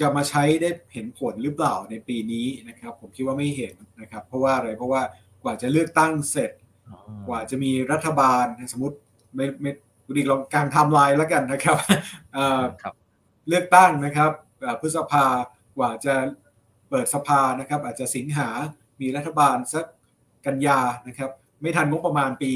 [0.00, 5.02] จะมาใช้ได้เห็นผลหรือเปล่าในปีนี้นะครับ ผมคิดว่าไม่เห็นนะครับ เพราะว่าอะไรเพราะว่า
[5.42, 6.50] กว่าจะเลือกตั้งเสร็จ
[7.28, 8.96] กว่าจะมีรัฐบาลสมมติ
[9.36, 9.72] ไม่ไม่
[10.16, 11.76] ดีลองการทำลายแล้วกันนะครับ
[13.48, 14.30] เลือกตั้งนะครับ
[14.80, 15.26] พฤษภา
[15.76, 16.14] กว่าจะ
[16.90, 18.48] เปิดสภานะครับ อาจจะสิงหา
[19.00, 19.84] มีรัฐบาลสัก
[20.46, 21.30] กันยานะครับ
[21.60, 22.52] ไม่ทันงบประมาณปี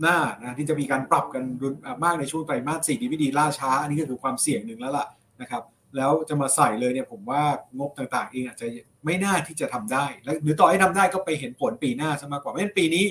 [0.00, 5.06] หน้านะที่จะมีการปรับกันรุนมากในช่วงไตรมาสสี่ดีวิดีล่าช้า อันนี้ก็คือความเสี่ยงหนึ่งแล้วล่ะ
[5.40, 5.62] นะครับ
[5.96, 7.42] แล้วจะมาใส่เลยเนี่ยผมว่า
[7.78, 8.66] งบต่างๆเองอาจจะ
[9.04, 13.04] ไม่น่าที่จะทำได้ แล้วหรือต่อให้ทำได้ก็ไปเห็นผลปีหน้าซะมากกว่าเพราะฉะนั้ปีนี้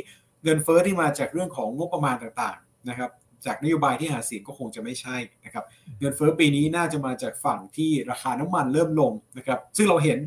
[0.43, 3.11] เงินเฟ้อที่มาจากเรื่องของงบประมาณต่างๆนะครับ
[3.45, 5.65] จากนโยบายที่หาเสียงก็คงจะไม่ใช่นะครับ
[5.99, 10.19] เงินเฟ้อปีนี้น่าจะมาจากฝั่งที่ราคาน้ำมันเริ่มลงนะครับ ซึ่งเราเห็น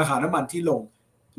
[0.00, 0.80] ราคาน้ำมันที่ลง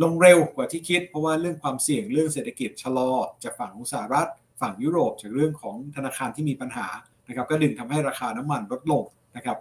[0.03, 3.11] ลงเร็วกว่าที่คิด เพราะว่าเรื่องความเสี่ยงเรื่องเศรษฐกิจชะลอ
[3.43, 4.29] จากฝั่งของสหรัฐ
[4.61, 6.87] ฝั่งยุโรปจากเรื่องของธนาคารที่มีปัญหา
[7.27, 9.03] นะครับ ก็ดึงทำให้ราคาน้ำมันลดลง
[9.35, 9.57] นะครับ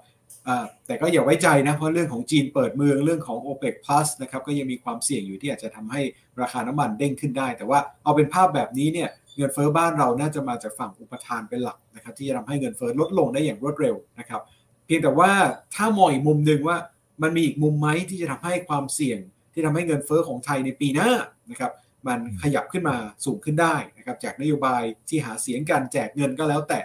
[0.86, 6.00] แต่ก็อย่าไว้ใจนะ เพราะเรื่องของจีนเปิดเมืองเรื่องของ OPEC Plus นะครับก็ยังมีความเสี่ยงอยู่ที่อาจจะทำให้
[6.40, 14.40] ราคาน้ำมันเด้งขึ้นได้ แต่ว่าเอาเป็นภาพแบบนี้เนี่ยเงินเฟอ้อบ้านเราน่าจะมาจากฝั่งอุปทานเป็นหลักนะครับที่จะทำให้เงินเฟอ้อลดลงได้อย่างรวดเร็วนะครับ
[14.86, 15.30] เพียงแต่ว่า
[15.74, 16.76] ถ้ามองอีกมุมหนึ่งว่า
[17.22, 19.18] มันมีอีกมุมไหมที่จะทำให้ความเสี่ยง
[19.52, 21.10] ที่ทำให้เงินเฟอ้อของไทยในปีหน้า
[21.50, 21.72] นะครับ
[22.08, 26.80] มันขยับขึ้นมาสูงขึ้นได้นะครับจากนโยบายที่หาเสียงการแจกเงินก็แล้วแต่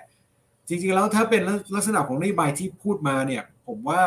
[0.68, 1.42] จริงๆแล้วถ้าเป็น
[1.76, 4.02] ลักษณะของนโยบายที่พูดมาเนี่ย ผมว่า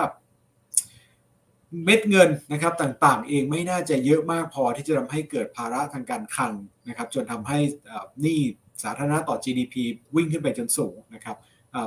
[1.85, 6.53] เม็ดเงินนะครับต่างๆ เองไม่น่าจะเยอะมากพอที่จะทำให้เกิดภาระทางการคลัง
[6.89, 7.59] นะครับ จนทำให้
[8.23, 8.41] หนี้
[8.83, 9.75] สาธารณะต่อ GDP
[10.15, 11.37] วิ่งขึ้นไปจนสูงนะครับ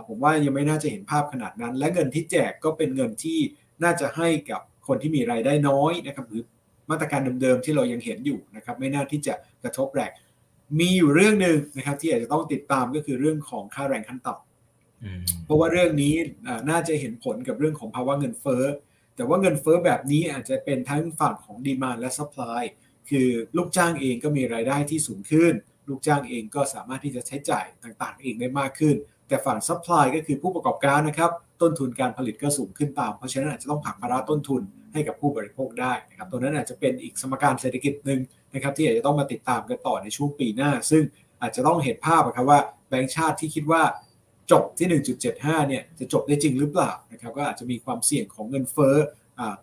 [0.07, 3.39] ผมว่ายังไม่น่าจะเห็นภาพขนาดนั้น และเงินที่แจกก็เป็นเงินที่
[3.84, 6.43] น่าจะให้กับคนที่มีรายได้น้อยนะครับหรือ
[6.89, 10.11] มาตรการเดิมๆที่เรายังเห็นอยู่นะครับ ไม่น่าที่จะกระทบแรง
[10.80, 14.49] มีอยู่เรื่องหนึ่งนะครับ ที่อาจจะต้องติดตามก็คือเรื่องของค่าแรงขั้นต่ำ
[15.45, 16.16] เพราะว่าเรื่องนี้
[16.70, 18.64] น่าจะเห็นผลกับเรื่องของภาวะเงินเฟ้อ
[19.16, 22.64] แต่ว่าเงินเฟ้อแบบนี้อาจจะเป็นทั้งฝั่งของ demand และ supply
[23.10, 25.54] คือลูกจ้างเองก็มีรายได้ที่สูงขึ้น
[25.89, 28.95] ลูกจ้างเองก็สามารถที่จะใช้จ่ายต่างๆ เองได้มากขึ้น
[29.28, 31.32] แต่ฝั่ง supply ก็คือผู้ประกอบการนะครับ
[31.62, 34.62] ต้นทุนการผลิตก็สูงขึ้นตาม เพราะฉะนั้นอาจจะต้องผลักภาระต้นทุน
[34.93, 38.20] ให้กับผู้บริโภคได้นะครับตัวนั้นอาจจะเป็นอีกสมการเศรษฐกิจหนึ่ง
[38.54, 41.04] นะครับที่อาจจะต้องมาติดตามกันต่อในช่วงปีหน้า ซึ่ง
[41.41, 43.84] อาจจะต้องเห็นภาพนะครับว่าแบงก์ชาติที่คิดว่า
[44.52, 45.02] จบที่
[45.34, 48.95] 1.75 เนี่ยจะจบได้จริงหรือเปล่านะครับก็อาจจะมีความเสี่ยงของเงินเฟ้อ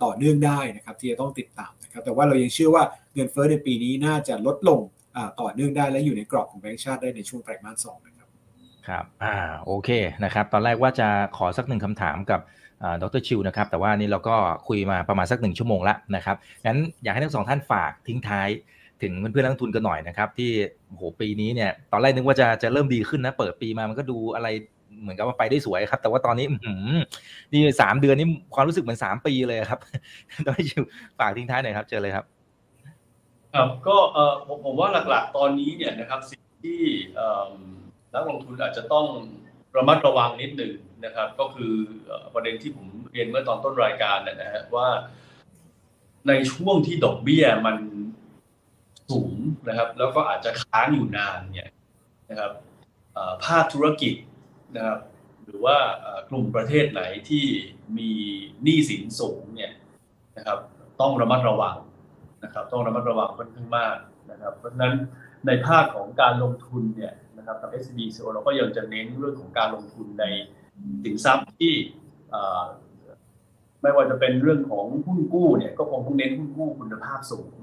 [0.04, 2.84] ต่อเนื่องได้นะครับที่จะต้องติดตามนะครับแต่ว่าเรายังเชื่อว่า
[3.14, 4.80] เงินเฟ้อในปีนี้น่าจะลดลง
[5.40, 8.28] ต่อเนื่องได้และอยู่ในกรอบของแบงก์ชาติได้ในช่วงไตรมาสสองนะครับ
[8.88, 9.90] ครับอ่าโอเค
[10.24, 12.40] นะครับตอนแรกว่าจะขอสักหนึ่งคำถามกับ
[13.02, 14.36] ดรชิวนะครับแต่ว่านี่เราก็
[14.68, 18.48] คุยมาประมาณสักหนึ่งชั่วโมงแล้วนะครับงั้นอยากให้ทั้งสองท่านฝากทิ้งท้าย
[19.02, 20.50] ถึงเพื่อนๆนักทุนกันหน่อยนะครับที่
[20.88, 24.48] โหปีนี้เนี่ยตอนแรกนึกว่าจะจะเริ่มดีขึ้นนะเปิดปีมามันก็ดูอะไร
[25.00, 26.46] เหมือนกับว่าไปได้สวยครับ แต่ว่าตอนนี้
[27.52, 29.80] นี่สามเดือนนี่ความรู้สึกเหมือนสามปีเลยครับ
[30.46, 30.82] ดรชิว
[31.18, 32.24] ฝากทิ้งท้ายหน่อยครับเจอเลยครับ
[33.54, 36.80] ครับก็เออผมผมว่าหลักๆ ตอนนี้เนี่ยนะครับสิ่งที่
[38.14, 39.06] นักลงทุนอาจจะต้อง
[39.76, 40.74] ระมัดระวังนิดหนึ่ง
[41.04, 41.72] นะครับ ก็คือ
[42.34, 44.88] ประเด็นที่ผมเรียนเมื่อตอนต้นรายการนะฮะว่า
[46.28, 47.76] ในช่วงที่ดอกเบี้ยมัน
[49.10, 49.36] สูง
[49.68, 51.70] นะครับ แล้วก็อาจจะค้างอยู่นานเนี่ย
[52.30, 52.52] นะครับ
[53.44, 54.14] ภาคธุรกิจ
[54.74, 55.00] นะครับ
[55.44, 55.76] หรือว่า
[56.30, 57.44] กลุ่มประเทศไหนที่
[57.98, 58.10] มี
[58.62, 59.72] หนี้สินสูงเนี่ย
[60.36, 60.58] นะครับ
[61.00, 61.76] ต้องระมัดระวัง
[62.44, 63.96] นะครับต้องระมัดระวังค่อนข้างมาก
[64.30, 64.94] นะครับเพราะฉะนั้น
[65.46, 68.00] ในภาคของการลงทุนเนี่ยนะครับทาง SCB
[68.34, 70.24] เราก็ยังจะเน้นเรื่องของการลงทุนใน
[71.04, 71.72] สินทรัพย์ที่
[73.82, 77.54] ไม่ว่าจะเป็นเรื่องของหุ้นกู้เนี่ยก็คงต้องเน้นหุ้นกู้คุณภาพสูง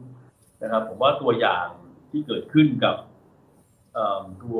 [0.63, 1.67] นะครับ ผมว่าตัวอย่าง
[2.11, 2.95] ที่เกิดขึ้นกับ
[4.43, 4.59] ตัว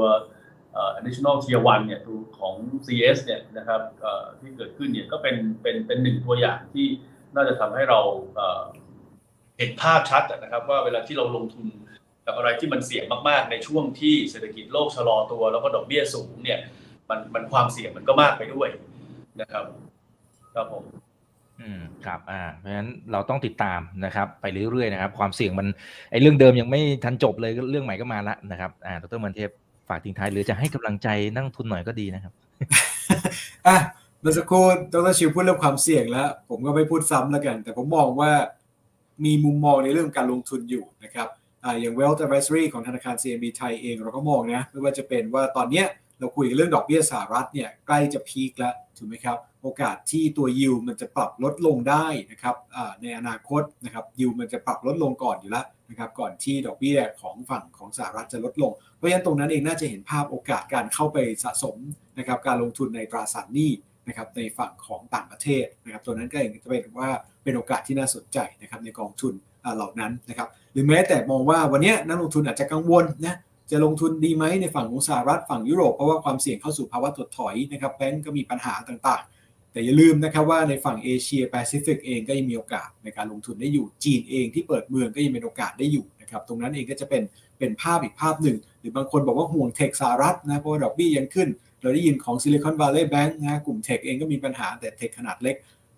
[1.00, 2.02] additional tier 1เนี่ย
[2.40, 2.56] ของ
[2.86, 3.82] CS เนี่ยนะครับ
[4.40, 6.88] ที่เกิดขึ้นเนี่ยก็เป็นเป็นเป็นหนึ่งตัวอย่างที่
[7.36, 8.00] น่าจะทำให้เรา
[9.58, 11.66] เห็นภาพชัดนะครับว่าเวลาที่เราลงทุน
[12.26, 16.60] กับอะไรที่มันเสี่ยงมากๆ ในช่วงที่เศรษฐกิจโลกชะลอตัว แล้วก็ดอกเบี้ยสูงเนี่ย
[17.10, 18.70] มันมันความเสี่ยงมันก็มากไปด้วย
[19.42, 19.66] นะครับ
[20.56, 20.84] ครับผม
[21.62, 25.68] อืมครับอ่าเพราะฉะนั้นเราต้องติดตามนะครับ ไปเรื่อยๆนะครับ ความเสี่ยงมัน
[26.12, 29.50] ไอ้เรื่องเดิมยังไม่ทันจบเลยเรื่องใหม่ก็มาละนะครับอ่าดรมันเทพ
[29.88, 32.34] ฝากทิ้งท้ายหรือจะให้กำลังใจนั่งทุนหน่อยก็ดีนะครับ
[33.68, 33.78] อะ
[34.22, 34.64] เมื่อสักครู่
[34.94, 38.32] ดรชิวพูดเรื่องความเสี่ยงแล้ว ผมก็ไม่พูดซ้ำแล้วกัน แต่ผมมองว่า
[39.26, 41.28] มีมุมมองในเรื่องการลงทุนอยู่นะครับ
[41.64, 45.86] อ่าอย่าง Wealth Advisory ของธนาคาร CMB ไทยเองเราก็มองนะไม่ว่าจะเป็นว่าตอนเนี้ย
[46.20, 52.56] เราคุยเรื่องดอกเบี้ยสหรัฐเนี่ยใกล้จะพีคแล้วถูกไหมครับ โอกาสที่ตัวยิวมันจะปรับลดลงได้นะครับ
[53.02, 58.72] ในอนาคตนะครับยิวมันจะปรับลดลงก่อนอยู่แล้วนะครับก่อนที่ดอกเบี้ยของฝั่งของสหรัฐจะลดลง
[59.04, 61.78] เพราะฉะนั้นตรงนั้นเองน่าจะเห็นภาพโอกาสการเข้าไปสะสม
[62.20, 63.72] นะครับการลงทุนในตราสารหนี้
[64.08, 67.10] นะครับในฝั่งของต่างประเทศนะครับตัวนั้นก็เองจะเป็นว่า
[67.44, 69.34] เป็นโอกาสที่น่าสนใจนะครับในกองทุน
[69.76, 73.36] เหล่านั้นนะครับหรือแม้แต่มองว่าวันนี้นักลงทุนอาจจะกังวลนะ
[73.72, 87.24] จะลงทุนดีไหมในฝั่งของสหรัฐฝั่งยุโรปเพราะว่าความเสี่ยงเข้าสู่ภาวะถดถอยนะครับแบงก์ก็มีปัญหาต่างๆ แต่อย่าลืมนะครับว่าในฝั่งเอเชียแปซิฟิกเองก็ยังมีโอกาสในการลงทุนได้อยู่จีนเองที่เปิดเมืองก็ยังเป็นโอกาสได้อยู่นะครับตรงนั้นเองก็จะเป็น
[87.60, 91.50] เป็นภาพอีกภาพหนึ่ง หรือบางคนบอกว่าห่วง tech สหรัฐนะเพราะว่าดอกเบี้ยยังขึ้น
[91.82, 95.56] เราได้ยินของซิลิคอนวัลเลย์แบงก์นะกลุ่ม tech เองก็มีปัญหาแต่ tech ขนาดเล็ก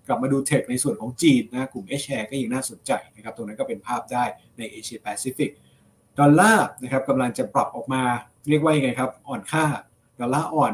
[0.08, 4.26] กลับมาดู tech ในส่วนของจีนนะกลุ่ม H-share ก็ยังน่าสนใจนะครับตรงนั้นก็เป็นภาพได้
[4.58, 5.52] ในเอเชียแปซิฟิก
[6.20, 8.04] ดอลลาร์นะครับกำลังจะปรับออกมา
[8.50, 9.66] เรียกว่ายังไงครับ อ่อนค่า
[10.20, 10.74] ดอลลาร์อ่อน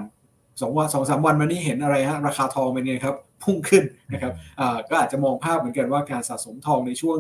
[0.62, 3.84] สองวันสองสามวันมานี้เห็นอะไรฮะราคาทองเป็นไงครับพุ่งขึ้น
[4.14, 4.34] นะครับ
[4.90, 7.18] ก็อาจจะมองภาพเหมือนกันว่าการสะสมทองในช่วง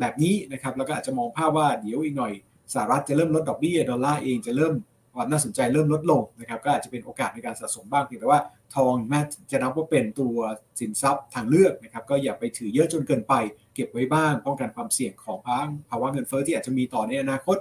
[0.00, 2.32] แบบนี้นะครับแล้วก็อาจจะมองภาพว่าเดี๋ยวอีกหน่อย
[2.74, 4.74] สหรัฐจะเริ่มลดดอกเบี้ยดอลลาร์เองจะเริ่ม
[5.14, 8.40] ความน่าสนใจเริ่มลดลงนะครับก็อาจจะเป็นโอกาสในการสะสมบ้างเพียงแต่ว่า
[8.74, 10.36] ทองแม้จะนับว่าเป็นตัว
[10.80, 13.34] สินทรัพย์ทางเลือกนะครับก็อย่าไปถือเยอะจนเกินไป
[13.74, 15.38] เก็บไว้บ้างป้องกันความเสี่ยงของ
[15.90, 17.56] ภาวะเงินเฟ้อที่อาจจะมีต่อในอนาคต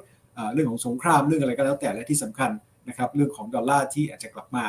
[0.53, 2.51] เรื่องของสงครามเรื่องอะไรก็แล้วแต่และที่สำคัญ
[2.88, 4.66] นะครับเรื่องของดอลลาร์ที่อาจจะกลับมา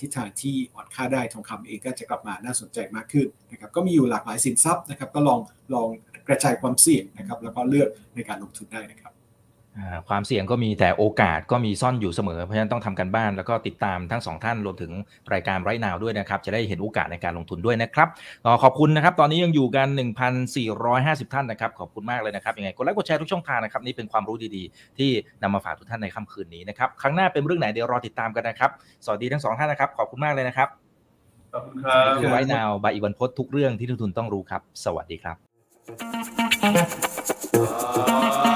[0.00, 5.40] ทิศทางที่อ่อนค่าได้ทองคำเองก็จะกลับมาน่าสนใจมากขึ้นนะครับก็มีอยู่หลากหลายสินทรัพย์นะครับก็ลอง
[5.74, 5.88] ลอง
[6.28, 9.12] กระจายความเสี่ยงนะครับแล้วก็เลือกในการลงทุนได้นะครับ
[10.08, 14.92] ความเสี่ยงก็มีแต่โอกาสก็มีซ่อนอยู่เสมอ เพราะฉะนั้นต้องทำกันบ้านแล้วก็ติดตามทั้งสองท่านรวมถึง
[15.32, 18.08] รายการไรนาวด้วยนะครับ จะได้เห็นโอกาสในการลงทุนด้วยนะครับ
[18.62, 19.88] ขอบคุณนะครับ ตอนนี้ยังอยู่กัน
[20.60, 25.10] 1,450 ท่านนะครับ ขอบคุณมากเลยนะครับยังไงกดไลค์กดแชร์ทุกช่องทางนะครับนี่เป็นความรู้ดีๆ ที่
[25.42, 28.70] นำมาฝากทุกท่านในค่ำคืนนี้นะครับครั้งหน้าเป็นเรื่องไหนเดี๋ยวรอติดตามกันนะครับ
[29.04, 30.68] สวัสดีทั้งสองท่านนะครับขอบคุณมากเลยนะครับ
[31.52, 35.32] ขอบคุณครับคือไรนาวบายอีวันพศทุกเรื่องที่ทุกทุนต้องรู้ครับ สวัสดีครั
[38.54, 38.55] บ